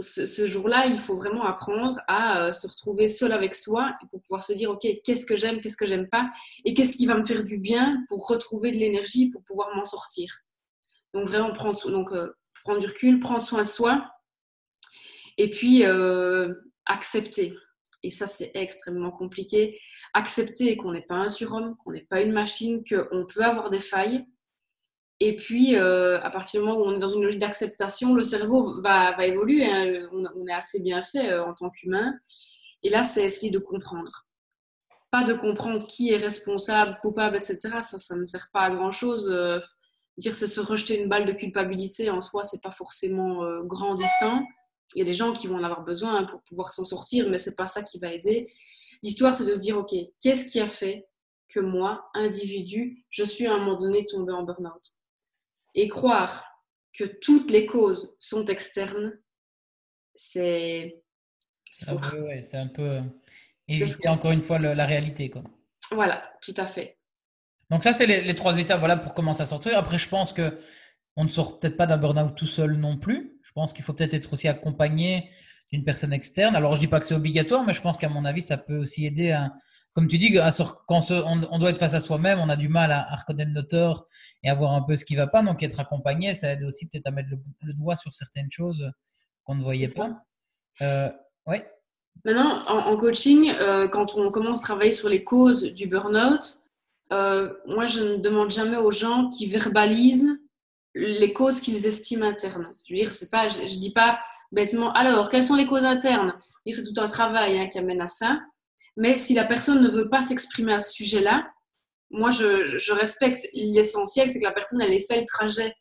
ce, 0.03 0.47
jour-là, 0.47 0.87
il 0.87 0.97
faut 0.97 1.15
vraiment 1.15 1.43
apprendre 1.45 1.99
à 2.07 2.41
euh, 2.43 2.53
se 2.53 2.67
retrouver 2.67 3.07
seul 3.07 3.31
avec 3.31 3.55
soi 3.55 3.93
pour 4.11 4.21
pouvoir 4.21 4.43
se 4.43 4.53
dire, 4.53 4.69
OK, 4.71 4.85
qu'est-ce 5.03 5.25
que 5.25 5.35
j'aime, 5.35 5.61
qu'est-ce 5.61 5.77
que 5.77 5.87
j'aime 5.87 6.09
pas, 6.09 6.29
et 6.65 6.73
qu'est-ce 6.73 6.93
qui 6.93 7.05
va 7.05 7.15
me 7.15 7.23
faire 7.23 7.43
du 7.43 7.57
bien 7.57 8.03
pour 8.07 8.27
retrouver 8.27 8.71
de 8.71 8.77
l'énergie, 8.77 9.29
pour 9.29 9.43
pouvoir 9.43 9.75
m'en 9.75 9.83
sortir. 9.83 10.31
Donc, 11.13 11.27
vraiment 11.27 11.53
prendre, 11.53 11.89
donc, 11.89 12.11
euh, 12.11 12.35
prendre 12.63 12.79
du 12.79 12.87
recul, 12.87 13.19
prendre 13.19 13.41
soin 13.41 13.63
de 13.63 13.67
soi, 13.67 14.09
et 15.37 15.49
puis 15.49 15.83
accepter. 16.85 17.55
Et 18.03 18.11
ça, 18.11 18.27
c'est 18.27 18.51
extrêmement 18.53 19.09
compliqué 19.09 19.79
accepter 20.13 20.77
qu'on 20.77 20.91
n'est 20.91 21.01
pas 21.01 21.15
un 21.15 21.29
surhomme, 21.29 21.75
qu'on 21.77 21.91
n'est 21.91 22.05
pas 22.05 22.21
une 22.21 22.31
machine, 22.31 22.83
qu'on 22.87 23.25
peut 23.25 23.43
avoir 23.43 23.69
des 23.69 23.79
failles. 23.79 24.25
Et 25.19 25.35
puis, 25.35 25.75
euh, 25.75 26.19
à 26.21 26.29
partir 26.29 26.61
du 26.61 26.67
moment 26.67 26.79
où 26.79 26.85
on 26.85 26.95
est 26.95 26.99
dans 26.99 27.09
une 27.09 27.23
logique 27.23 27.39
d'acceptation, 27.39 28.13
le 28.13 28.23
cerveau 28.23 28.81
va, 28.81 29.15
va 29.15 29.25
évoluer. 29.25 29.65
Hein. 29.65 30.09
On, 30.11 30.47
est 30.47 30.53
assez 30.53 30.81
bien 30.81 31.01
fait 31.01 31.31
euh, 31.31 31.45
en 31.45 31.53
tant 31.53 31.69
qu'humain. 31.69 32.13
Et 32.81 32.89
là, 32.89 33.03
c'est 33.03 33.23
essayer 33.23 33.51
de 33.51 33.59
comprendre. 33.59 34.25
Pas 35.11 35.23
de 35.23 35.33
comprendre 35.33 35.85
qui 35.87 36.11
est 36.11 36.17
responsable, 36.17 36.97
coupable, 37.01 37.37
etc. 37.37 37.59
Ça, 37.81 37.99
ça 37.99 38.15
ne 38.15 38.25
sert 38.25 38.49
pas 38.51 38.61
à 38.61 38.71
grand-chose. 38.71 39.29
Euh, 39.31 39.59
dire 40.17 40.33
c'est 40.33 40.47
se 40.47 40.59
rejeter 40.59 41.01
une 41.01 41.09
balle 41.09 41.25
de 41.25 41.33
culpabilité 41.33 42.09
en 42.09 42.21
soi, 42.21 42.43
c'est 42.43 42.61
pas 42.61 42.71
forcément 42.71 43.41
grandissant. 43.63 44.43
Il 44.93 44.99
y 44.99 45.01
a 45.01 45.05
des 45.05 45.13
gens 45.13 45.33
qui 45.33 45.47
vont 45.47 45.55
en 45.55 45.63
avoir 45.63 45.83
besoin 45.83 46.23
pour 46.25 46.43
pouvoir 46.43 46.71
s'en 46.71 46.85
sortir, 46.85 47.29
mais 47.29 47.39
c'est 47.39 47.55
pas 47.55 47.65
ça 47.65 47.81
qui 47.81 47.97
va 47.97 48.13
aider. 48.13 48.53
L'histoire, 49.01 49.33
c'est 49.33 49.45
de 49.45 49.55
se 49.55 49.61
dire, 49.61 49.77
OK, 49.77 49.93
qu'est-ce 50.21 50.51
qui 50.51 50.59
a 50.59 50.67
fait 50.67 51.07
que 51.49 51.59
moi, 51.59 52.09
individu, 52.13 53.03
je 53.09 53.23
suis 53.23 53.47
à 53.47 53.53
un 53.53 53.57
moment 53.57 53.79
donné 53.79 54.05
tombé 54.05 54.31
en 54.33 54.43
burn-out? 54.43 54.83
Et 55.75 55.87
croire 55.87 56.45
que 56.93 57.03
toutes 57.03 57.51
les 57.51 57.65
causes 57.65 58.15
sont 58.19 58.45
externes, 58.45 59.13
c'est... 60.13 61.01
C'est 61.65 61.89
un, 61.89 61.97
peu, 61.97 62.21
ouais, 62.27 62.41
un 62.53 62.67
peu 62.67 62.83
euh, 62.83 63.01
éviter 63.67 64.07
encore 64.07 64.31
une 64.31 64.41
fois 64.41 64.59
la 64.59 64.85
réalité. 64.85 65.31
Quoi. 65.31 65.43
Voilà, 65.91 66.31
tout 66.41 66.53
à 66.57 66.67
fait. 66.67 66.99
Donc 67.71 67.83
ça, 67.83 67.93
c'est 67.93 68.05
les, 68.05 68.21
les, 68.21 68.35
trois 68.35 68.59
étapes 68.59 68.77
voilà, 68.77 68.95
pour 68.95 69.15
commencer 69.15 69.41
à 69.41 69.47
sortir. 69.47 69.75
Après, 69.75 69.97
je 69.97 70.07
pense 70.07 70.33
que 70.33 70.59
on 71.15 71.23
ne 71.23 71.29
sort 71.29 71.59
peut-être 71.59 71.77
pas 71.77 71.87
d'un 71.87 71.97
burn-out 71.97 72.35
tout 72.35 72.45
seul 72.45 72.73
non 72.73 72.97
plus. 72.97 73.39
Je 73.41 73.51
pense 73.53 73.73
qu'il 73.73 73.83
faut 73.83 73.93
peut-être 73.93 74.13
être 74.13 74.33
aussi 74.33 74.47
accompagné 74.47 75.29
d'une 75.71 75.83
personne 75.83 76.13
externe. 76.13 76.55
Alors, 76.55 76.75
je 76.75 76.79
dis 76.79 76.87
pas 76.87 76.99
que 76.99 77.05
c'est 77.05 77.15
obligatoire, 77.15 77.63
mais 77.63 77.73
je 77.73 77.81
pense 77.81 77.97
qu'à 77.97 78.09
mon 78.09 78.25
avis, 78.25 78.41
ça 78.41 78.57
peut 78.57 78.77
aussi 78.77 79.05
aider 79.05 79.31
à, 79.31 79.53
comme 79.93 80.07
tu 80.07 80.17
dis, 80.17 80.37
à, 80.39 80.49
quand 80.87 81.11
on, 81.11 81.59
doit 81.59 81.69
être 81.69 81.79
face 81.79 81.93
à 81.93 81.99
soi-même, 81.99 82.39
on 82.39 82.49
a 82.49 82.55
du 82.55 82.67
mal 82.67 82.91
à, 82.91 83.15
reconnaître 83.15 83.51
nos 83.51 83.61
torts 83.61 84.07
et 84.41 84.49
à 84.49 84.55
voir 84.55 84.73
un 84.73 84.81
peu 84.81 84.95
ce 84.95 85.05
qui 85.05 85.15
va 85.15 85.27
pas. 85.27 85.43
Donc, 85.43 85.61
être 85.61 85.79
accompagné, 85.79 86.33
ça 86.33 86.53
aide 86.53 86.63
aussi 86.63 86.87
peut-être 86.87 87.07
à 87.07 87.11
mettre 87.11 87.29
le, 87.61 87.73
doigt 87.73 87.95
sur 87.95 88.11
certaines 88.11 88.49
choses 88.49 88.91
qu'on 89.43 89.55
ne 89.55 89.61
voyait 89.61 89.89
pas. 89.89 90.23
Euh, 90.81 91.09
ouais. 91.45 91.69
Maintenant, 92.25 92.63
en, 92.63 92.97
coaching, 92.97 93.51
euh, 93.51 93.87
quand 93.87 94.15
on 94.15 94.31
commence 94.31 94.59
à 94.59 94.61
travailler 94.63 94.91
sur 94.93 95.09
les 95.09 95.23
causes 95.23 95.63
du 95.63 95.87
burn-out, 95.87 96.41
euh, 97.11 97.53
moi, 97.67 97.85
je 97.85 98.01
ne 98.01 98.15
demande 98.15 98.49
jamais 98.49 98.77
aux 98.77 98.91
gens 98.91 99.29
qui 99.29 99.45
verbalisent 99.45 100.39
les 100.95 101.33
causes 101.33 101.61
qu'ils 101.61 101.85
estiment 101.85 102.25
internes. 102.25 102.73
Je 102.87 102.93
veux 102.93 102.99
dire, 102.99 103.13
c'est 103.13 103.29
pas, 103.29 103.47
je, 103.47 103.61
je 103.67 103.79
dis 103.79 103.93
pas, 103.93 104.19
bêtement. 104.51 104.91
Alors, 104.93 105.29
quelles 105.29 105.43
sont 105.43 105.55
les 105.55 105.67
causes 105.67 105.83
internes? 105.83 106.33
Et 106.65 106.71
c'est 106.71 106.83
tout 106.83 106.99
un 106.99 107.07
travail 107.07 107.59
hein, 107.59 107.67
qui 107.67 107.77
amène 107.77 108.01
à 108.01 108.07
ça. 108.07 108.39
Mais 108.95 109.17
si 109.17 109.33
la 109.33 109.43
personne 109.43 109.81
ne 109.81 109.89
veut 109.89 110.09
pas 110.09 110.21
s'exprimer 110.21 110.73
à 110.73 110.79
ce 110.79 110.91
sujet-là, 110.91 111.47
moi, 112.11 112.29
je, 112.29 112.93
respecte 112.93 113.47
l'essentiel, 113.53 114.29
c'est 114.29 114.39
que 114.39 114.45
la 114.45 114.51
personne, 114.51 114.81
elle 114.81 114.93
ait 114.93 114.99
fait 114.99 115.19
le 115.19 115.25
trajet, 115.25 115.75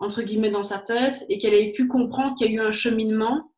entre 0.00 0.22
guillemets, 0.22 0.50
dans 0.50 0.64
sa 0.64 0.78
tête 0.78 1.24
et 1.28 1.38
qu'elle 1.38 1.54
ait 1.54 1.72
pu 1.72 1.86
comprendre 1.86 2.34
qu'il 2.34 2.50
y 2.50 2.50
a 2.50 2.52
eu 2.62 2.66
un 2.66 2.72
cheminement 2.72 3.52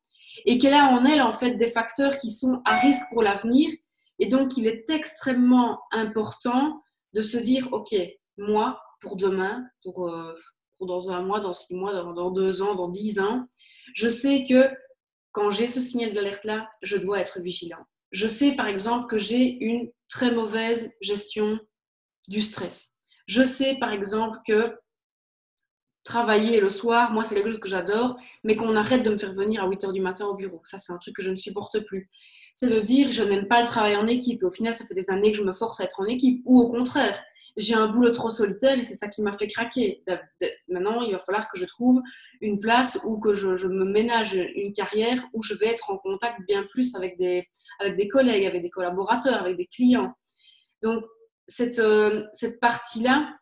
et 0.45 0.59
qu'elle 0.59 0.75
a 0.75 0.91
en 0.91 1.05
elle, 1.07 1.23
en 1.23 1.33
fait, 1.33 1.53
des 1.53 1.67
facteurs 1.67 2.17
qui 2.17 2.31
sont 2.31 2.61
à 2.67 2.79
risque 2.79 3.03
pour 3.11 3.23
l'avenir. 3.23 3.71
Et 4.19 4.27
donc, 4.27 4.59
il 4.59 4.67
est 4.67 4.89
extrêmement 4.91 5.81
important 5.93 6.83
de 7.15 7.23
se 7.23 7.39
dire, 7.39 7.69
OK, 7.73 7.95
moi, 8.37 8.81
pour 9.01 9.17
demain, 9.17 9.65
pour, 9.83 10.09
euh, 10.09 10.35
dans 10.81 11.11
un 11.11 11.23
mois, 11.23 11.41
dans 11.41 11.55
six 11.55 11.75
mois, 11.75 11.95
dans, 11.95 12.13
dans 12.13 12.31
deux 12.31 12.61
ans, 12.61 12.75
dans 12.75 12.89
dix 12.89 13.19
ans, 13.19 13.47
je 13.95 14.09
sais 14.09 14.45
que 14.45 14.69
quand 15.33 15.51
j'ai 15.51 15.69
ce 15.69 15.81
signal 15.81 16.13
d'alerte-là, 16.13 16.69
je 16.83 16.97
dois 16.97 17.21
être 17.21 17.41
vigilant. 17.41 17.85
Je 18.11 18.29
sais 18.29 18.53
par 18.53 18.67
exemple 18.67 19.07
que 19.07 19.19
j'ai 19.19 19.57
une 19.63 19.91
très 20.09 20.31
mauvaise 20.33 20.93
gestion 21.01 21.59
du 22.29 22.43
stress. 22.43 22.95
Je 23.27 23.47
sais 23.47 23.77
par 23.77 23.93
exemple 23.93 24.39
que 24.47 24.75
travailler 26.03 26.61
le 26.61 26.71
soir, 26.71 27.13
moi 27.13 27.25
c'est 27.25 27.35
quelque 27.35 27.51
chose 27.51 27.61
que 27.61 27.69
j'adore, 27.69 28.17
mais 28.43 28.57
qu'on 28.57 28.75
arrête 28.75 29.03
de 29.03 29.11
me 29.11 29.17
faire 29.17 29.33
venir 29.33 29.63
à 29.63 29.69
8 29.69 29.85
heures 29.85 29.93
du 29.93 30.01
matin 30.01 30.27
au 30.27 30.35
bureau. 30.35 30.61
Ça 30.65 30.79
c'est 30.79 30.93
un 30.93 30.99
truc 30.99 31.15
que 31.15 31.23
je 31.23 31.31
ne 31.31 31.37
supporte 31.37 31.81
plus. 31.85 32.11
C'est 32.55 32.69
de 32.69 32.81
dire 32.81 33.13
je 33.13 33.23
n'aime 33.23 33.47
pas 33.47 33.61
le 33.61 33.67
travail 33.67 33.97
en 33.97 34.07
équipe 34.07 34.43
au 34.43 34.51
final 34.51 34.75
ça 34.75 34.85
fait 34.87 34.95
des 34.95 35.11
années 35.11 35.31
que 35.33 35.39
je 35.39 35.45
me 35.45 35.53
force 35.53 35.81
à 35.81 35.85
être 35.85 36.01
en 36.01 36.07
équipe. 36.07 36.43
Ou 36.47 36.61
au 36.61 36.71
contraire, 36.71 37.23
j'ai 37.57 37.75
un 37.75 37.89
boulot 37.89 38.11
trop 38.11 38.31
solitaire 38.31 38.79
et 38.79 38.85
c'est 38.85 38.95
ça 38.95 39.09
qui 39.09 39.23
m'a 39.23 39.33
fait 39.33 39.47
craquer. 39.47 40.03
Maintenant, 40.69 41.03
il 41.03 41.13
va 41.13 41.19
falloir 41.19 41.49
que 41.49 41.59
je 41.59 41.65
trouve 41.65 42.01
une 42.41 42.61
place 42.61 43.01
où 43.05 43.19
que 43.19 43.35
je, 43.35 43.67
me 43.67 43.85
ménage 43.85 44.35
une 44.35 44.73
carrière 44.73 45.25
où 45.33 45.43
je 45.43 45.55
vais 45.55 45.67
être 45.67 45.91
en 45.91 45.99
contact 45.99 46.41
bien 46.47 46.65
plus 46.65 46.95
avec 46.95 47.19
des, 47.19 47.47
avec 47.81 47.97
des 47.97 48.09
collègues, 48.09 48.47
avec 48.47 48.63
des 48.63 48.71
collaborateurs, 48.71 49.41
avec 49.41 49.57
des 49.57 49.67
clients. 49.67 50.15
Donc, 50.83 51.05
cette, 51.47 51.79
euh, 51.79 52.25
cette 52.33 52.61
partie-là, 52.61 53.35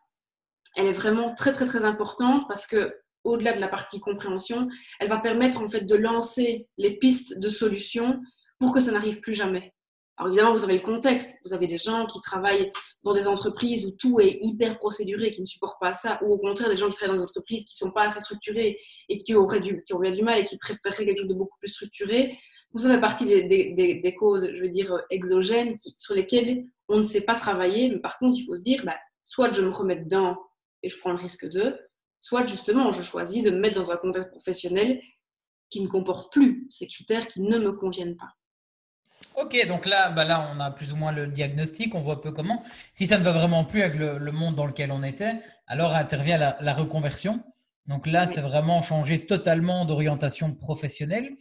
elle 0.75 0.87
est 0.87 0.93
vraiment 0.93 1.33
très, 1.35 1.51
très, 1.51 1.65
très 1.65 1.83
importante 1.83 2.43
parce 2.47 2.67
que 2.67 2.93
au-delà 3.23 3.53
de 3.53 3.59
la 3.59 3.67
partie 3.67 3.99
compréhension, 3.99 4.67
elle 4.99 5.09
va 5.09 5.19
permettre 5.19 5.61
en 5.61 5.69
fait 5.69 5.81
de 5.81 5.95
lancer 5.95 6.67
les 6.77 6.97
pistes 6.97 7.39
de 7.39 7.49
solutions 7.49 8.21
pour 8.59 8.73
que 8.73 8.79
ça 8.79 8.91
n'arrive 8.91 9.19
plus 9.19 9.33
jamais. 9.33 9.73
Alors 10.19 10.33
évidemment, 10.33 10.53
vous 10.53 10.65
avez 10.65 10.73
le 10.73 10.83
contexte. 10.83 11.39
Vous 11.45 11.53
avez 11.53 11.65
des 11.65 11.77
gens 11.77 12.05
qui 12.05 12.19
travaillent 12.19 12.73
dans 13.03 13.13
des 13.13 13.25
entreprises 13.25 13.85
où 13.85 13.91
tout 13.91 14.19
est 14.19 14.37
hyper 14.41 14.77
procéduré, 14.77 15.31
qui 15.31 15.39
ne 15.39 15.45
supportent 15.45 15.79
pas 15.79 15.93
ça, 15.93 16.19
ou 16.21 16.33
au 16.33 16.37
contraire 16.37 16.67
des 16.67 16.75
gens 16.75 16.89
qui 16.89 16.97
travaillent 16.97 17.15
dans 17.15 17.23
des 17.23 17.29
entreprises 17.29 17.63
qui 17.63 17.81
ne 17.81 17.87
sont 17.87 17.93
pas 17.93 18.03
assez 18.03 18.19
structurées 18.19 18.77
et 19.07 19.17
qui 19.17 19.33
auraient, 19.33 19.61
du, 19.61 19.81
du 19.87 20.23
mal 20.23 20.39
et 20.39 20.43
qui 20.43 20.57
préféreraient 20.57 21.05
quelque 21.05 21.19
chose 21.19 21.29
de 21.29 21.35
beaucoup 21.35 21.57
plus 21.59 21.69
structuré. 21.69 22.37
Donc 22.73 22.81
ça 22.81 22.93
fait 22.93 22.99
partie 22.99 23.25
des, 23.25 24.15
causes, 24.17 24.51
je 24.53 24.61
veux 24.61 24.69
dire, 24.69 24.93
exogènes 25.09 25.77
sur 25.97 26.13
lesquelles 26.13 26.65
on 26.89 26.97
ne 26.97 27.03
sait 27.03 27.21
pas 27.21 27.35
travailler. 27.35 27.89
Mais 27.89 27.99
par 27.99 28.19
contre, 28.19 28.37
il 28.37 28.45
faut 28.45 28.57
se 28.57 28.61
dire, 28.61 28.83
bah, 28.85 28.97
soit 29.23 29.53
je 29.53 29.61
me 29.61 29.69
remets 29.69 29.95
dedans 29.95 30.37
et 30.83 30.89
je 30.89 30.99
prends 30.99 31.11
le 31.11 31.17
risque 31.17 31.49
de, 31.49 31.77
soit 32.19 32.45
justement 32.45 32.91
je 32.91 33.01
choisis 33.01 33.41
de 33.41 33.51
me 33.51 33.57
mettre 33.57 33.79
dans 33.79 33.91
un 33.91 33.95
contexte 33.95 34.31
professionnel 34.31 35.01
qui 35.69 35.81
ne 35.81 35.87
comporte 35.87 36.33
plus 36.33 36.67
ces 36.69 36.87
critères 36.87 37.27
qui 37.27 37.41
ne 37.41 37.57
me 37.57 37.71
conviennent 37.71 38.17
pas. 38.17 38.33
Ok, 39.35 39.55
donc 39.67 39.85
là, 39.85 40.09
bah 40.09 40.25
là, 40.25 40.51
on 40.53 40.59
a 40.59 40.71
plus 40.71 40.91
ou 40.91 40.95
moins 40.95 41.11
le 41.11 41.27
diagnostic, 41.27 41.95
on 41.95 42.01
voit 42.01 42.21
peu 42.21 42.31
comment. 42.31 42.63
Si 42.93 43.07
ça 43.07 43.17
ne 43.17 43.23
va 43.23 43.31
vraiment 43.31 43.63
plus 43.63 43.83
avec 43.83 43.97
le, 43.97 44.31
monde 44.31 44.55
dans 44.55 44.65
lequel 44.65 44.91
on 44.91 45.03
était, 45.03 45.39
alors 45.67 45.95
intervient 45.95 46.37
la, 46.37 46.73
reconversion. 46.73 47.43
Donc 47.87 48.05
là, 48.05 48.27
c'est 48.27 48.41
vraiment 48.41 48.81
changer 48.81 49.25
totalement 49.25 49.85
d'orientation 49.85 50.53
professionnelle. 50.53 51.37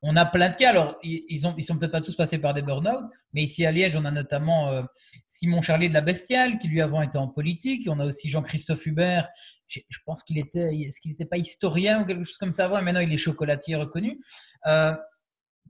On 0.00 0.16
a 0.16 0.24
plein 0.24 0.50
de 0.50 0.56
cas. 0.56 0.70
Alors, 0.70 0.96
ils, 1.02 1.46
ont, 1.46 1.54
ils 1.56 1.62
sont 1.62 1.76
peut-être 1.76 1.92
pas 1.92 2.00
tous 2.00 2.16
passés 2.16 2.38
par 2.38 2.54
des 2.54 2.62
burn-out, 2.62 3.04
mais 3.32 3.42
ici 3.42 3.64
à 3.64 3.72
Liège, 3.72 3.96
on 3.96 4.04
a 4.04 4.10
notamment 4.10 4.68
euh, 4.68 4.82
Simon 5.26 5.62
Charlier 5.62 5.88
de 5.88 5.94
la 5.94 6.02
Bestiale, 6.02 6.58
qui 6.58 6.68
lui 6.68 6.80
avant 6.80 7.02
était 7.02 7.18
en 7.18 7.28
politique. 7.28 7.86
On 7.90 8.00
a 8.00 8.06
aussi 8.06 8.28
Jean-Christophe 8.28 8.86
Hubert. 8.86 9.28
Je, 9.66 9.80
pense 10.04 10.22
qu'il 10.22 10.38
était, 10.38 10.74
est-ce 10.76 11.00
qu'il 11.00 11.10
n'était 11.10 11.24
pas 11.24 11.38
historien 11.38 12.02
ou 12.02 12.06
quelque 12.06 12.24
chose 12.24 12.38
comme 12.38 12.52
ça? 12.52 12.66
Avant, 12.66 12.78
et 12.78 12.82
maintenant 12.82 13.00
il 13.00 13.12
est 13.12 13.18
chocolatier 13.18 13.76
reconnu. 13.76 14.20
Euh, 14.66 14.94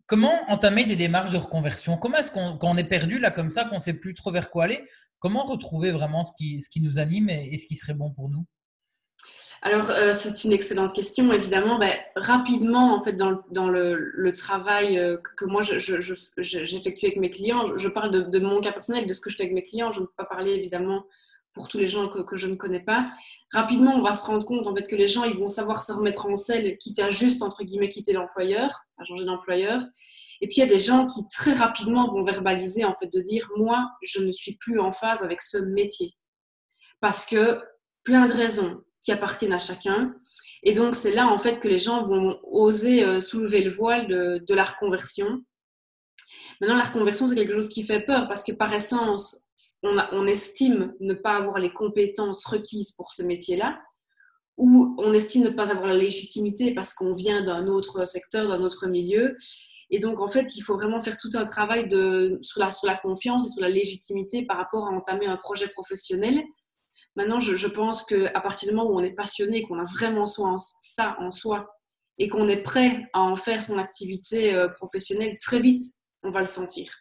comment 0.07 0.35
entamer 0.49 0.85
des 0.85 0.97
démarches 0.97 1.31
de 1.31 1.37
reconversion? 1.37 1.97
Comment 1.97 2.19
est-ce 2.19 2.31
qu'on, 2.31 2.57
quand 2.59 2.71
on 2.71 2.77
est 2.77 2.89
perdu 2.89 3.19
là 3.19 3.31
comme 3.31 3.51
ça, 3.51 3.65
qu'on 3.65 3.77
ne 3.77 3.81
sait 3.81 3.95
plus 3.95 4.15
trop 4.15 4.31
vers 4.31 4.51
quoi 4.51 4.65
aller, 4.65 4.85
comment 5.19 5.43
retrouver 5.43 5.93
vraiment 5.93 6.25
ce 6.25 6.33
qui, 6.37 6.61
ce 6.61 6.69
qui 6.69 6.81
nous 6.81 6.99
anime 6.99 7.31
et, 7.31 7.57
ce 7.57 7.67
qui 7.67 7.77
serait 7.77 7.95
bon 7.95 8.11
pour 8.11 8.29
nous? 8.29 8.45
Alors, 9.63 9.91
euh, 9.91 10.13
c'est 10.13 10.45
une 10.45 10.53
excellente 10.53 10.93
question. 10.93 11.33
Évidemment, 11.33 11.79
ben, 11.79 11.95
rapidement, 12.17 12.95
en 12.95 13.03
fait, 13.03 13.15
dans, 13.15 13.39
dans 13.51 13.71
le, 13.71 14.31
travail 14.33 14.99
euh, 14.99 15.17
que, 15.39 15.47
moi, 15.47 15.63
j'effectue 15.63 17.07
avec 17.07 17.17
mes 17.17 17.31
clients, 17.31 17.75
je, 17.77 17.89
parle 17.89 18.11
de, 18.11 18.21
de, 18.21 18.39
mon 18.41 18.61
cas 18.61 18.73
personnel, 18.73 19.07
de 19.07 19.15
ce 19.15 19.23
que 19.23 19.31
je 19.31 19.37
fais 19.37 19.45
avec 19.45 19.55
mes 19.55 19.65
clients. 19.65 19.91
Je 19.91 20.01
ne 20.01 20.05
peux 20.05 20.13
pas 20.19 20.27
parler, 20.27 20.51
évidemment, 20.51 21.05
pour 21.55 21.69
tous 21.69 21.79
les 21.79 21.89
gens 21.89 22.09
que, 22.09 22.19
que, 22.19 22.37
je 22.37 22.47
ne 22.47 22.57
connais 22.57 22.81
pas. 22.81 23.07
Rapidement, 23.53 23.95
on 23.95 24.03
va 24.03 24.15
se 24.15 24.27
rendre 24.27 24.45
compte 24.45 24.67
en 24.67 24.75
fait 24.75 24.87
que 24.87 24.97
les 24.97 25.09
gens 25.09 25.25
ils 25.25 25.37
vont 25.37 25.49
savoir 25.49 25.83
se 25.83 25.93
remettre 25.93 26.27
en 26.27 26.37
selle, 26.37 26.77
quitte 26.77 26.99
à 26.99 27.11
juste 27.11 27.43
entre 27.43 27.63
guillemets 27.63 27.89
quitter 27.89 28.13
l'employeur, 28.13 28.84
à 28.99 29.05
changer 29.05 29.25
d'employeur. 29.25 29.83
Et 30.41 30.47
puis 30.47 30.57
il 30.57 30.61
y 30.61 30.63
a 30.63 30.67
des 30.67 30.79
gens 30.79 31.07
qui 31.07 31.27
très 31.29 31.53
rapidement 31.53 32.09
vont 32.09 32.23
verbaliser 32.23 32.85
en 32.85 32.95
fait 32.95 33.13
de 33.13 33.21
dire 33.21 33.49
moi 33.57 33.89
je 34.03 34.21
ne 34.21 34.33
suis 34.33 34.57
plus 34.57 34.81
en 34.81 34.93
phase 34.93 35.23
avec 35.23 35.41
ce 35.41 35.59
métier 35.59 36.15
parce 37.01 37.25
que 37.27 37.61
plein 38.03 38.27
de 38.27 38.33
raisons 38.33 38.83
qui 39.03 39.13
appartiennent 39.13 39.53
à 39.53 39.59
chacun. 39.59 40.15
Et 40.63 40.73
donc 40.73 40.95
c'est 40.95 41.15
là 41.15 41.29
en 41.29 41.39
fait 41.39 41.61
que 41.61 41.69
les 41.69 41.79
gens 41.79 42.07
vont 42.07 42.41
oser 42.45 43.05
euh, 43.05 43.21
soulever 43.21 43.63
le 43.63 43.71
voile 43.71 44.09
de, 44.09 44.43
de 44.47 44.55
la 44.55 44.65
reconversion. 44.65 45.43
Maintenant 46.61 46.77
la 46.77 46.85
reconversion 46.85 47.29
c'est 47.29 47.35
quelque 47.35 47.55
chose 47.55 47.69
qui 47.69 47.85
fait 47.85 48.01
peur 48.01 48.27
parce 48.29 48.43
que 48.43 48.53
par 48.53 48.73
essence 48.73 49.45
on, 49.83 50.27
estime 50.27 50.95
ne 51.01 51.15
pas 51.15 51.37
avoir 51.37 51.59
les 51.59 51.73
compétences 51.73 52.45
requises 52.45 52.93
pour 52.93 53.13
ce 53.13 53.23
métier-là, 53.23 53.79
ou 54.57 54.95
on 54.99 55.13
estime 55.13 55.45
ne 55.45 55.51
pas 55.51 55.71
avoir 55.71 55.87
la 55.87 55.97
légitimité 55.97 56.73
parce 56.75 56.95
qu'on 56.95 57.15
vient 57.15 57.43
d'un 57.43 57.67
autre 57.67 58.07
secteur, 58.07 58.49
d'un 58.49 58.63
autre 58.63 58.87
milieu. 58.87 59.37
Et 59.91 59.99
donc, 59.99 60.21
en 60.21 60.29
fait, 60.29 60.57
il 60.57 60.63
faut 60.63 60.77
vraiment 60.77 61.01
faire 61.01 61.19
tout 61.19 61.31
un 61.35 61.45
travail 61.45 61.89
de, 61.89 62.39
sur, 62.43 62.61
la, 62.61 62.97
confiance 62.97 63.45
et 63.47 63.49
sur 63.49 63.63
la 63.63 63.69
légitimité 63.69 64.47
par 64.47 64.57
rapport 64.57 64.87
à 64.87 64.91
entamer 64.91 65.27
un 65.27 65.37
projet 65.37 65.69
professionnel. 65.69 66.43
Maintenant, 67.17 67.41
je, 67.41 67.67
pense 67.69 68.05
qu'à 68.05 68.41
partir 68.41 68.69
du 68.69 68.75
moment 68.75 68.91
où 68.91 68.99
on 68.99 69.03
est 69.03 69.15
passionné, 69.15 69.63
qu'on 69.63 69.79
a 69.79 69.85
vraiment 69.85 70.27
ça 70.27 71.17
en 71.19 71.31
soi, 71.31 71.69
et 72.19 72.29
qu'on 72.29 72.49
est 72.49 72.63
prêt 72.63 73.09
à 73.13 73.23
en 73.23 73.37
faire 73.37 73.61
son 73.61 73.79
activité 73.79 74.55
euh, 74.55 74.69
professionnelle, 74.69 75.35
très 75.37 75.61
vite, 75.61 75.81
on 76.23 76.31
va 76.31 76.41
le 76.41 76.47
sentir. 76.47 76.93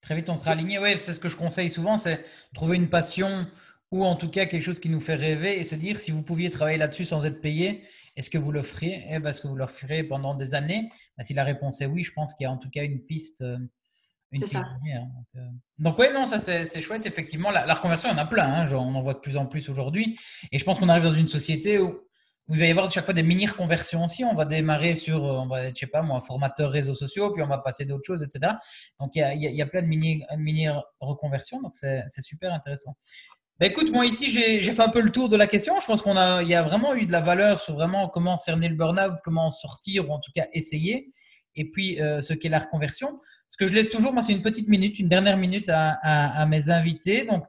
Très 0.00 0.16
vite, 0.16 0.28
on 0.28 0.36
sera 0.36 0.52
aligné. 0.52 0.78
Oui, 0.78 0.98
c'est 0.98 1.12
ce 1.12 1.20
que 1.20 1.28
je 1.28 1.36
conseille 1.36 1.68
souvent, 1.68 1.96
c'est 1.96 2.24
trouver 2.54 2.76
une 2.76 2.88
passion 2.88 3.46
ou 3.90 4.04
en 4.04 4.16
tout 4.16 4.28
cas 4.28 4.46
quelque 4.46 4.62
chose 4.62 4.80
qui 4.80 4.88
nous 4.88 5.00
fait 5.00 5.14
rêver 5.14 5.58
et 5.58 5.64
se 5.64 5.74
dire 5.74 5.98
si 5.98 6.10
vous 6.10 6.22
pouviez 6.22 6.50
travailler 6.50 6.78
là-dessus 6.78 7.04
sans 7.04 7.24
être 7.24 7.40
payé, 7.40 7.84
est-ce 8.16 8.30
que 8.30 8.38
vous 8.38 8.52
le 8.52 8.62
feriez 8.62 9.04
eh 9.08 9.18
ben, 9.18 9.30
Est-ce 9.30 9.40
que 9.40 9.48
vous 9.48 9.56
le 9.56 9.66
ferez 9.66 10.04
pendant 10.04 10.34
des 10.34 10.54
années? 10.54 10.90
Ben, 11.16 11.24
Si 11.24 11.34
la 11.34 11.44
réponse 11.44 11.80
est 11.80 11.86
oui, 11.86 12.02
je 12.02 12.12
pense 12.12 12.34
qu'il 12.34 12.44
y 12.44 12.46
a 12.46 12.50
en 12.50 12.58
tout 12.58 12.70
cas 12.70 12.84
une 12.84 13.00
piste. 13.00 13.42
Euh, 13.42 13.56
une 14.32 14.42
piste 14.42 14.52
ça. 14.52 14.64
Euh. 15.36 15.40
Donc, 15.78 15.98
oui, 15.98 16.06
non, 16.12 16.26
ça 16.26 16.38
c'est 16.38 16.82
chouette. 16.82 17.06
Effectivement, 17.06 17.50
la, 17.50 17.72
reconversion, 17.72 18.10
il 18.10 18.12
y 18.12 18.14
en 18.16 18.22
a 18.22 18.26
plein. 18.26 18.44
Hein, 18.44 18.72
on 18.72 18.94
en 18.94 19.00
voit 19.00 19.14
de 19.14 19.20
plus 19.20 19.36
en 19.36 19.46
plus 19.46 19.68
aujourd'hui. 19.70 20.18
Et 20.52 20.58
je 20.58 20.64
pense 20.64 20.78
qu'on 20.78 20.88
arrive 20.88 21.04
dans 21.04 21.12
une 21.12 21.28
société 21.28 21.78
où 21.78 22.00
il 22.50 22.58
va 22.58 22.66
y 22.66 22.70
avoir 22.70 22.90
chaque 22.90 23.04
fois 23.04 23.14
des 23.14 23.22
mini-reconversions 23.22 24.04
aussi. 24.04 24.24
On 24.24 24.34
va 24.34 24.44
démarrer 24.44 24.94
sur, 24.94 25.24
euh, 25.24 25.38
on 25.38 25.46
va 25.46 25.64
être, 25.64 25.76
je 25.76 25.80
sais 25.80 25.86
pas 25.86 26.02
moi, 26.02 26.20
formateur 26.20 26.70
réseaux 26.70 26.94
sociaux, 26.94 27.32
puis 27.32 27.42
on 27.42 27.46
va 27.46 27.58
passer 27.58 27.84
d'autres 27.84 28.04
choses, 28.04 28.22
etc. 28.22 28.52
Donc, 29.00 29.14
il 29.14 29.20
y 29.20 29.22
a, 29.22 29.34
il 29.34 29.54
y 29.54 29.62
a 29.62 29.66
plein 29.66 29.82
de 29.82 29.86
mini-reconversions. 29.86 31.62
donc, 31.62 31.76
c'est 31.76 32.04
super 32.20 32.52
intéressant. 32.52 32.96
Ben, 33.60 33.68
écoute, 33.70 33.90
moi 33.90 34.06
ici, 34.06 34.28
j'ai 34.28 34.60
fait 34.72 34.82
un 34.82 34.88
peu 34.88 35.00
le 35.00 35.10
tour 35.10 35.28
de 35.28 35.36
la 35.36 35.48
question. 35.48 35.80
Je 35.80 35.86
pense 35.86 36.00
qu'on 36.00 36.16
a, 36.16 36.42
il 36.42 36.48
y 36.48 36.54
a 36.54 36.62
vraiment 36.62 36.94
eu 36.94 37.06
de 37.06 37.12
la 37.12 37.20
valeur 37.20 37.58
sur 37.58 37.74
vraiment 37.74 38.08
comment 38.08 38.36
cerner 38.36 38.68
le 38.68 38.76
burn-out, 38.76 39.14
comment 39.24 39.50
sortir, 39.50 40.08
ou 40.08 40.12
en 40.12 40.20
tout 40.20 40.30
cas 40.32 40.46
essayer. 40.52 41.10
Et 41.56 41.68
puis, 41.68 42.00
euh, 42.00 42.20
ce 42.20 42.34
qu'est 42.34 42.48
la 42.48 42.60
reconversion. 42.60 43.18
Ce 43.50 43.56
que 43.56 43.66
je 43.66 43.74
laisse 43.74 43.88
toujours, 43.88 44.12
moi, 44.12 44.22
c'est 44.22 44.32
une 44.32 44.42
petite 44.42 44.68
minute, 44.68 45.00
une 45.00 45.08
dernière 45.08 45.36
minute 45.36 45.68
à, 45.70 45.98
à, 46.02 46.40
à 46.40 46.46
mes 46.46 46.70
invités. 46.70 47.24
Donc, 47.24 47.44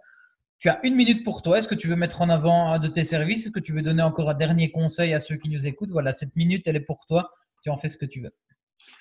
tu 0.58 0.67
as 0.67 0.80
une 0.84 0.95
minute 0.95 1.24
pour 1.24 1.43
toi. 1.43 1.60
Est-ce 1.60 1.67
que 1.67 1.76
tu 1.76 1.88
veux 1.88 1.95
mettre 1.95 2.24
en 2.24 2.30
avant 2.30 2.80
de 2.80 2.88
tes 2.88 3.04
services? 3.04 3.45
Est-ce 3.45 3.54
que 3.54 3.60
tu 3.60 3.72
veux 3.72 3.84
donner 3.84 4.02
encore 4.02 4.32
un 4.32 4.34
dernier 4.34 4.72
conseil 4.72 5.13
à 5.13 5.19
ceux 5.19 5.36
qui 5.36 5.48
nous 5.48 5.67
écoutent? 5.67 5.91
Voilà, 5.91 6.12
cette 6.12 6.36
minute, 6.36 6.67
elle 6.67 6.76
est 6.78 6.82
pour 6.82 7.06
toi. 7.06 7.30
Tu 7.62 7.69
en 7.69 7.78
fais 7.78 7.88
ce 7.88 7.98
que 7.98 8.08
tu 8.08 8.19
veux. 8.19 8.34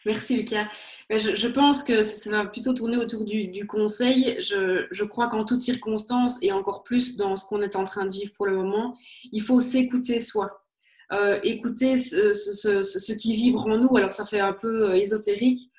Merci 0.07 0.37
Lucas. 0.37 0.69
Ben, 1.09 1.19
je, 1.19 1.49
pense 1.49 1.83
que 1.83 2.03
ça 2.03 2.31
va 2.31 2.47
plutôt 2.47 2.73
tourner 2.73 2.97
autour 2.97 3.25
du, 3.25 3.67
conseil. 3.67 4.37
Je, 4.41 5.05
crois 5.05 5.29
qu'en 5.29 5.45
toutes 5.45 5.63
circonstances 5.63 6.39
et 6.43 6.53
encore 6.53 6.83
plus 6.83 7.17
dans 7.17 7.37
ce 7.37 7.47
qu'on 7.47 7.63
est 7.63 7.77
en 7.77 7.85
train 7.85 8.07
de 8.07 8.13
vivre 8.13 8.33
pour 8.33 8.47
le 8.47 8.55
moment, 8.55 8.97
il 9.33 9.43
faut 9.43 9.61
s'écouter 9.61 10.21
soi. 10.21 10.63
Euh, 11.13 11.41
écouter 11.43 11.97
ce, 11.97 13.13
qui 13.15 13.35
vibre 13.35 13.67
en 13.67 13.79
nous. 13.79 13.97
Alors 13.97 14.13
ça 14.13 14.27
fait 14.27 14.41
un 14.41 14.53
peu 14.53 14.91
euh, 14.91 14.95
ésotérique, 14.95 15.71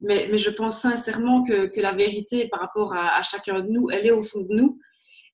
mais, 0.00 0.36
je 0.38 0.50
pense 0.50 0.80
sincèrement 0.80 1.42
que, 1.42 1.80
la 1.80 1.92
vérité 1.92 2.48
par 2.48 2.60
rapport 2.60 2.94
à, 2.94 3.16
à, 3.18 3.22
chacun 3.22 3.60
de 3.60 3.68
nous, 3.68 3.90
elle 3.90 4.06
est 4.06 4.12
au 4.12 4.22
fond 4.22 4.42
de 4.42 4.54
nous. 4.54 4.78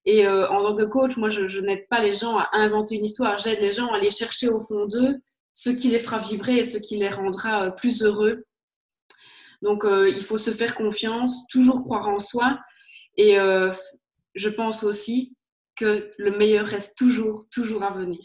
Et 0.05 0.27
euh, 0.27 0.49
en 0.49 0.61
tant 0.61 0.75
que 0.75 0.83
coach, 0.83 1.17
moi, 1.17 1.29
je, 1.29 1.59
n'aide 1.61 1.87
pas 1.87 2.01
les 2.01 2.13
gens 2.13 2.37
à 2.37 2.49
inventer 2.53 2.95
une 2.95 3.05
histoire. 3.05 3.37
J'aide 3.37 3.59
les 3.61 3.71
gens 3.71 3.87
à 3.87 3.97
aller 3.97 4.09
chercher 4.09 4.49
au 4.49 4.59
fond 4.59 4.85
d'eux 4.85 5.19
ce 5.53 5.69
qui 5.69 5.89
les 5.89 5.99
fera 5.99 6.19
vibrer 6.19 6.57
et 6.57 6.63
ce 6.63 6.77
qui 6.77 6.97
les 6.97 7.09
rendra 7.09 7.65
euh, 7.65 7.71
plus 7.71 8.01
heureux. 8.01 8.45
Donc, 9.61 9.85
euh, 9.85 10.09
il 10.09 10.21
faut 10.21 10.37
se 10.37 10.51
faire 10.51 10.75
confiance, 10.75 11.47
toujours 11.47 11.83
croire 11.83 12.07
en 12.09 12.19
soi. 12.19 12.59
Et 13.15 13.35
je 14.33 14.49
pense 14.49 14.83
aussi 14.83 15.35
que 15.75 16.11
le 16.17 16.35
meilleur 16.35 16.65
reste 16.65 16.97
toujours, 16.97 17.45
toujours 17.51 17.83
à 17.83 17.91
venir. 17.91 18.21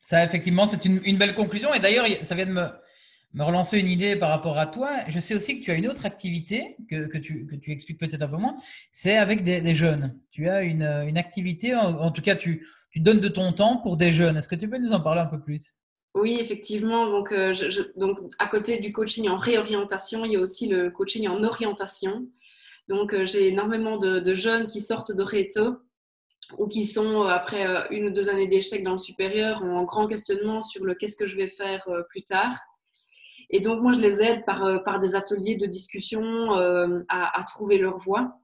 Ça, 0.00 0.24
effectivement, 0.24 0.66
c'est 0.66 0.84
une, 0.84 1.18
belle 1.18 1.34
conclusion. 1.34 1.74
Et 1.74 1.80
d'ailleurs, 1.80 2.06
ça 2.22 2.34
vient 2.34 2.46
de 2.46 2.52
me, 2.52 2.66
me 3.34 3.44
relancer 3.44 3.78
une 3.78 3.88
idée 3.88 4.16
par 4.16 4.30
rapport 4.30 4.58
à 4.58 4.66
toi. 4.66 5.00
Je 5.08 5.18
sais 5.20 5.34
aussi 5.34 5.58
que 5.58 5.64
tu 5.64 5.70
as 5.70 5.74
une 5.74 5.88
autre 5.88 6.06
activité 6.06 6.76
que, 6.88 7.06
que, 7.06 7.18
tu, 7.18 7.46
que 7.46 7.56
tu, 7.56 7.72
expliques 7.72 7.98
peut-être 7.98 8.22
un 8.22 8.28
peu 8.28 8.38
moins, 8.38 8.56
c'est 8.90 9.16
avec 9.16 9.44
des, 9.44 9.74
jeunes. 9.74 10.18
Tu 10.30 10.48
as 10.48 10.62
une, 10.62 10.82
une 10.82 11.18
activité, 11.18 11.74
en, 11.74 12.10
tout 12.10 12.22
cas, 12.22 12.36
tu, 12.36 12.66
tu, 12.90 13.00
donnes 13.00 13.20
de 13.20 13.28
ton 13.28 13.52
temps 13.52 13.78
pour 13.78 13.96
des 13.96 14.12
jeunes. 14.12 14.36
Est-ce 14.36 14.48
que 14.48 14.56
tu 14.56 14.68
peux 14.68 14.78
nous 14.78 14.92
en 14.92 15.00
parler 15.00 15.20
un 15.20 15.26
peu 15.26 15.40
plus? 15.40 15.74
Oui, 16.18 16.36
effectivement. 16.40 17.06
Donc, 17.06 17.30
euh, 17.30 17.54
donc, 17.94 18.18
à 18.40 18.48
côté 18.48 18.78
du 18.78 18.92
coaching 18.92 19.28
en 19.28 19.36
réorientation, 19.36 20.24
il 20.24 20.32
y 20.32 20.36
a 20.36 20.40
aussi 20.40 20.66
le 20.66 20.90
coaching 20.90 21.28
en 21.28 21.44
orientation. 21.44 22.26
Donc, 22.88 23.14
euh, 23.14 23.24
j'ai 23.24 23.46
énormément 23.46 23.98
de, 23.98 24.34
jeunes 24.34 24.66
qui 24.66 24.80
sortent 24.80 25.12
de 25.12 25.22
Réto 25.22 25.76
ou 26.58 26.66
qui 26.66 26.86
sont, 26.86 27.22
euh, 27.22 27.28
après 27.28 27.64
une 27.90 28.06
ou 28.06 28.10
deux 28.10 28.28
années 28.30 28.48
d'échec 28.48 28.82
dans 28.82 28.92
le 28.92 28.98
supérieur, 28.98 29.62
en 29.62 29.84
grand 29.84 30.08
questionnement 30.08 30.60
sur 30.60 30.84
le 30.84 30.94
qu'est-ce 30.96 31.14
que 31.14 31.26
je 31.26 31.36
vais 31.36 31.48
faire 31.48 31.86
plus 32.08 32.24
tard. 32.24 32.56
Et 33.50 33.60
donc, 33.60 33.80
moi, 33.80 33.92
je 33.92 34.00
les 34.00 34.20
aide 34.20 34.44
par, 34.44 34.82
par 34.82 34.98
des 34.98 35.14
ateliers 35.14 35.56
de 35.56 35.66
discussion 35.66 36.52
à, 37.08 37.44
trouver 37.46 37.78
leur 37.78 37.96
voie. 37.96 38.40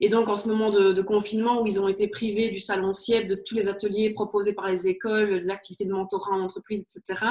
Et 0.00 0.08
donc, 0.08 0.28
en 0.28 0.36
ce 0.36 0.48
moment 0.48 0.70
de, 0.70 1.02
confinement 1.02 1.60
où 1.60 1.66
ils 1.66 1.78
ont 1.78 1.88
été 1.88 2.08
privés 2.08 2.48
du 2.48 2.58
salon 2.58 2.94
CIEP, 2.94 3.28
de 3.28 3.34
tous 3.34 3.54
les 3.54 3.68
ateliers 3.68 4.10
proposés 4.10 4.54
par 4.54 4.66
les 4.66 4.88
écoles, 4.88 5.42
des 5.42 5.50
activités 5.50 5.84
de 5.84 5.92
mentorat 5.92 6.32
en 6.32 6.40
entreprise, 6.40 6.86
etc., 6.88 7.26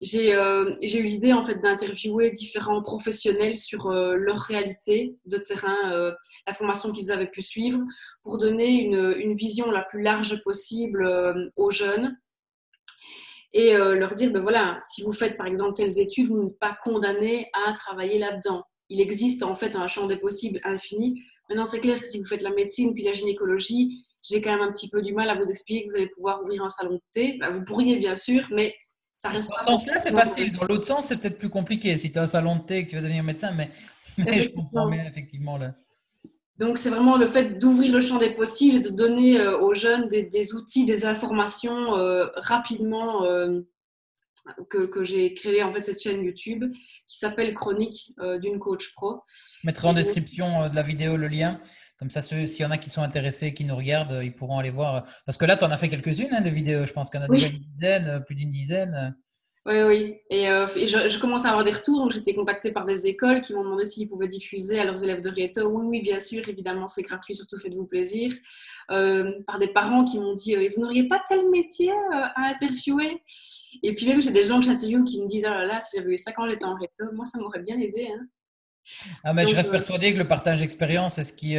j'ai 0.00 0.34
euh, 0.34 0.76
eu 0.80 1.02
l'idée 1.02 1.34
en 1.34 1.42
fait 1.42 1.56
d'interviewer 1.56 2.30
différents 2.30 2.82
professionnels 2.82 3.58
sur 3.58 3.88
euh, 3.88 4.14
leur 4.14 4.38
réalité 4.38 5.14
de 5.26 5.36
terrain, 5.36 5.92
euh, 5.92 6.12
la 6.46 6.54
formation 6.54 6.90
qu'ils 6.90 7.12
avaient 7.12 7.30
pu 7.30 7.42
suivre, 7.42 7.80
pour 8.22 8.38
donner 8.38 8.82
une, 8.82 9.34
vision 9.34 9.70
la 9.70 9.82
plus 9.82 10.02
large 10.02 10.42
possible 10.42 11.52
aux 11.56 11.70
jeunes 11.70 12.18
et 13.52 13.74
leur 13.74 14.14
dire, 14.14 14.32
ben 14.32 14.42
voilà, 14.42 14.78
si 14.82 15.02
vous 15.02 15.12
faites 15.12 15.36
par 15.36 15.46
exemple 15.46 15.74
telles 15.74 15.98
études, 15.98 16.26
vous 16.26 16.42
n'êtes 16.42 16.58
pas 16.58 16.76
condamné 16.82 17.48
à 17.66 17.72
travailler 17.72 18.18
là-dedans. 18.18 18.64
Il 18.88 19.00
existe 19.00 19.42
en 19.42 19.54
fait 19.54 19.76
un 19.76 19.86
champ 19.86 20.06
des 20.06 20.16
possibles 20.16 20.60
infini. 20.64 21.22
Maintenant, 21.50 21.66
c'est 21.66 21.80
clair 21.80 22.00
que 22.00 22.06
si 22.06 22.18
vous 22.18 22.26
faites 22.26 22.42
la 22.42 22.50
médecine 22.50 22.94
puis 22.94 23.02
la 23.02 23.12
gynécologie, 23.12 24.06
j'ai 24.24 24.40
quand 24.40 24.52
même 24.52 24.62
un 24.62 24.72
petit 24.72 24.88
peu 24.88 25.02
du 25.02 25.12
mal 25.12 25.28
à 25.28 25.34
vous 25.34 25.50
expliquer 25.50 25.84
que 25.84 25.90
vous 25.90 25.96
allez 25.96 26.08
pouvoir 26.08 26.40
ouvrir 26.42 26.62
un 26.62 26.68
salon 26.68 26.94
de 26.94 27.02
thé. 27.12 27.36
Ben, 27.40 27.50
vous 27.50 27.64
pourriez 27.64 27.96
bien 27.96 28.14
sûr, 28.14 28.46
mais 28.52 28.72
ça 29.18 29.30
reste. 29.30 29.50
Dans 29.50 29.58
ce 29.58 29.64
sens-là, 29.64 29.98
c'est 29.98 30.12
facile. 30.12 30.52
Dans 30.52 30.66
l'autre 30.66 30.86
sens, 30.86 31.06
c'est 31.06 31.16
peut-être 31.16 31.38
plus 31.38 31.50
compliqué. 31.50 31.96
Si 31.96 32.12
tu 32.12 32.20
as 32.20 32.22
un 32.22 32.26
salon 32.28 32.56
de 32.56 32.62
thé 32.62 32.78
et 32.78 32.84
que 32.84 32.90
tu 32.90 32.96
vas 32.96 33.02
devenir 33.02 33.24
médecin, 33.24 33.50
mais, 33.52 33.68
mais 34.16 34.42
je 34.42 34.50
comprends 34.50 34.88
bien 34.88 35.04
effectivement 35.06 35.58
là. 35.58 35.74
Donc, 36.58 36.76
c'est 36.76 36.90
vraiment 36.90 37.16
le 37.16 37.26
fait 37.26 37.58
d'ouvrir 37.58 37.90
le 37.90 38.02
champ 38.02 38.18
des 38.18 38.30
possibles 38.30 38.76
et 38.76 38.80
de 38.80 38.90
donner 38.90 39.40
euh, 39.40 39.58
aux 39.58 39.72
jeunes 39.72 40.08
des, 40.08 40.54
outils, 40.54 40.84
des 40.84 41.06
informations 41.06 41.96
euh, 41.96 42.26
rapidement 42.36 43.24
euh, 43.24 43.62
que, 44.68 45.04
j'ai 45.04 45.34
créé 45.34 45.62
en 45.62 45.72
fait 45.72 45.82
cette 45.82 46.00
chaîne 46.00 46.22
YouTube 46.22 46.64
qui 47.06 47.18
s'appelle 47.18 47.54
Chronique 47.54 48.12
d'une 48.40 48.58
coach 48.58 48.92
pro. 48.94 49.22
Je 49.62 49.66
mettrai 49.66 49.88
en 49.88 49.92
description 49.92 50.68
de 50.68 50.74
la 50.74 50.82
vidéo 50.82 51.16
le 51.16 51.28
lien. 51.28 51.60
Comme 51.98 52.10
ça, 52.10 52.22
s'il 52.22 52.48
y 52.48 52.64
en 52.64 52.70
a 52.70 52.78
qui 52.78 52.88
sont 52.88 53.02
intéressés, 53.02 53.52
qui 53.52 53.64
nous 53.64 53.76
regardent, 53.76 54.20
ils 54.22 54.34
pourront 54.34 54.58
aller 54.58 54.70
voir. 54.70 55.04
Parce 55.26 55.36
que 55.36 55.44
là, 55.44 55.56
tu 55.56 55.64
en 55.64 55.70
as 55.70 55.76
fait 55.76 55.90
quelques-unes 55.90 56.32
hein, 56.32 56.40
de 56.40 56.48
vidéos. 56.48 56.86
Je 56.86 56.92
pense 56.92 57.10
qu'il 57.10 57.20
y 57.20 57.22
en 57.22 57.28
a 57.28 57.36
une 57.36 57.58
dizaine, 57.58 58.24
plus 58.24 58.34
d'une 58.34 58.50
dizaine. 58.50 59.14
Oui, 59.66 59.82
oui. 59.82 60.16
Et, 60.30 60.48
euh, 60.48 60.66
je, 60.66 61.20
commence 61.20 61.44
à 61.44 61.50
avoir 61.50 61.64
des 61.64 61.70
retours. 61.70 61.98
Donc, 61.98 62.12
j'étais 62.12 62.34
contactée 62.34 62.72
par 62.72 62.86
des 62.86 63.06
écoles 63.06 63.42
qui 63.42 63.52
m'ont 63.52 63.62
demandé 63.62 63.84
s'ils 63.84 64.08
pouvaient 64.08 64.28
diffuser 64.28 64.80
à 64.80 64.84
leurs 64.86 65.02
élèves 65.04 65.20
de 65.20 65.28
Rieto. 65.28 65.68
Oui, 65.68 65.84
oui, 65.86 66.02
bien 66.02 66.20
sûr, 66.20 66.48
évidemment, 66.48 66.88
c'est 66.88 67.02
gratuit, 67.02 67.34
surtout 67.34 67.58
faites-vous 67.58 67.84
plaisir. 67.84 68.32
Euh, 68.90 69.40
par 69.46 69.58
des 69.60 69.68
parents 69.68 70.04
qui 70.04 70.18
m'ont 70.18 70.34
dit 70.34 70.56
Vous 70.74 70.80
n'auriez 70.80 71.06
pas 71.06 71.22
tel 71.28 71.48
métier 71.50 71.92
à 72.12 72.48
interviewer? 72.48 73.22
Et 73.82 73.94
puis, 73.94 74.06
même, 74.06 74.20
j'ai 74.20 74.32
des 74.32 74.42
gens 74.42 74.58
que 74.58 74.66
j'interviewe 74.66 75.04
qui 75.04 75.22
me 75.22 75.28
disent 75.28 75.46
Oh 75.46 75.50
là 75.50 75.64
là, 75.64 75.80
si 75.80 75.96
j'avais 75.96 76.12
eu 76.12 76.18
ça 76.18 76.32
quand 76.32 76.48
j'étais 76.48 76.64
en 76.64 76.74
Rieto, 76.74 77.12
moi, 77.14 77.24
ça 77.24 77.38
m'aurait 77.38 77.62
bien 77.62 77.78
aidé. 77.78 78.08
Hein. 78.12 78.26
Ah, 79.22 79.32
mais 79.32 79.46
je 79.46 79.54
reste 79.54 79.70
persuadée 79.70 80.12
que 80.12 80.18
le 80.18 80.26
partage 80.26 80.60
d'expérience, 80.60 81.14
c'est 81.14 81.24
ce 81.24 81.32
qui. 81.32 81.56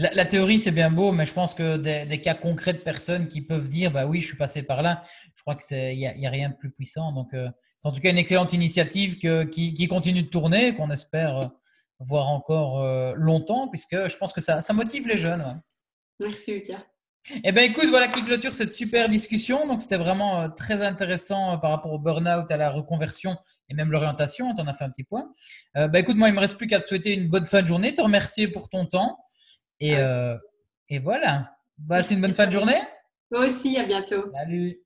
La, 0.00 0.24
théorie, 0.24 0.60
c'est 0.60 0.70
bien 0.70 0.92
beau, 0.92 1.10
mais 1.10 1.26
je 1.26 1.32
pense 1.32 1.54
que 1.54 1.76
des, 1.76 2.20
cas 2.20 2.34
concrets 2.34 2.72
de 2.72 2.78
personnes 2.78 3.26
qui 3.26 3.40
peuvent 3.40 3.66
dire 3.66 3.90
bah 3.90 4.06
oui, 4.06 4.20
je 4.20 4.28
suis 4.28 4.36
passé 4.36 4.62
par 4.62 4.80
là, 4.80 5.02
je 5.34 5.42
crois 5.42 5.56
qu'il 5.56 5.76
n'y 5.76 6.06
a, 6.06 6.16
y 6.16 6.24
a, 6.24 6.30
rien 6.30 6.50
de 6.50 6.54
plus 6.54 6.70
puissant. 6.70 7.12
Donc, 7.12 7.34
euh, 7.34 7.48
c'est 7.80 7.88
en 7.88 7.92
tout 7.92 8.00
cas 8.00 8.10
une 8.10 8.18
excellente 8.18 8.52
initiative 8.52 9.18
qui, 9.18 9.88
continue 9.88 10.22
de 10.22 10.28
tourner, 10.28 10.74
qu'on 10.74 10.90
espère 10.90 11.38
euh, 11.38 11.46
voir 12.00 12.28
encore 12.28 12.80
euh, 12.80 13.12
longtemps, 13.16 13.66
puisque 13.66 14.08
je 14.08 14.16
pense 14.16 14.32
que 14.32 14.40
ça, 14.40 14.60
motive 14.72 15.08
les 15.08 15.16
jeunes. 15.16 15.60
Merci, 16.20 16.54
Lucas. 16.54 16.84
Eh 17.44 17.52
bien, 17.52 17.62
écoute, 17.64 17.86
voilà 17.90 18.08
qui 18.08 18.24
clôture 18.24 18.54
cette 18.54 18.72
super 18.72 19.08
discussion. 19.08 19.66
Donc, 19.66 19.82
c'était 19.82 19.98
vraiment 19.98 20.48
très 20.50 20.80
intéressant 20.82 21.58
par 21.58 21.70
rapport 21.70 21.92
au 21.92 21.98
burn-out, 21.98 22.50
à 22.50 22.56
la 22.56 22.70
reconversion 22.70 23.36
et 23.68 23.74
même 23.74 23.90
l'orientation. 23.92 24.54
Tu 24.54 24.62
en 24.62 24.66
as 24.66 24.72
fait 24.72 24.84
un 24.84 24.90
petit 24.90 25.04
point. 25.04 25.32
bah, 25.74 25.98
écoute, 25.98 26.16
moi, 26.16 26.28
il 26.28 26.30
ne 26.30 26.36
me 26.36 26.40
reste 26.40 26.56
plus 26.56 26.66
qu'à 26.66 26.80
te 26.80 26.86
souhaiter 26.86 27.14
une 27.14 27.28
bonne 27.28 27.46
fin 27.46 27.60
de 27.60 27.66
journée, 27.66 27.92
te 27.92 28.00
remercier 28.00 28.48
pour 28.48 28.68
ton 28.70 28.86
temps. 28.86 29.18
Et, 29.80 29.98
euh, 29.98 30.36
et 30.88 30.98
voilà. 30.98 31.56
Bah, 31.78 32.02
c'est 32.02 32.14
une 32.14 32.20
bonne 32.20 32.34
fin 32.34 32.46
de 32.46 32.52
journée. 32.52 32.80
Toi 33.30 33.46
aussi, 33.46 33.76
à 33.76 33.84
bientôt. 33.84 34.30
Salut. 34.32 34.78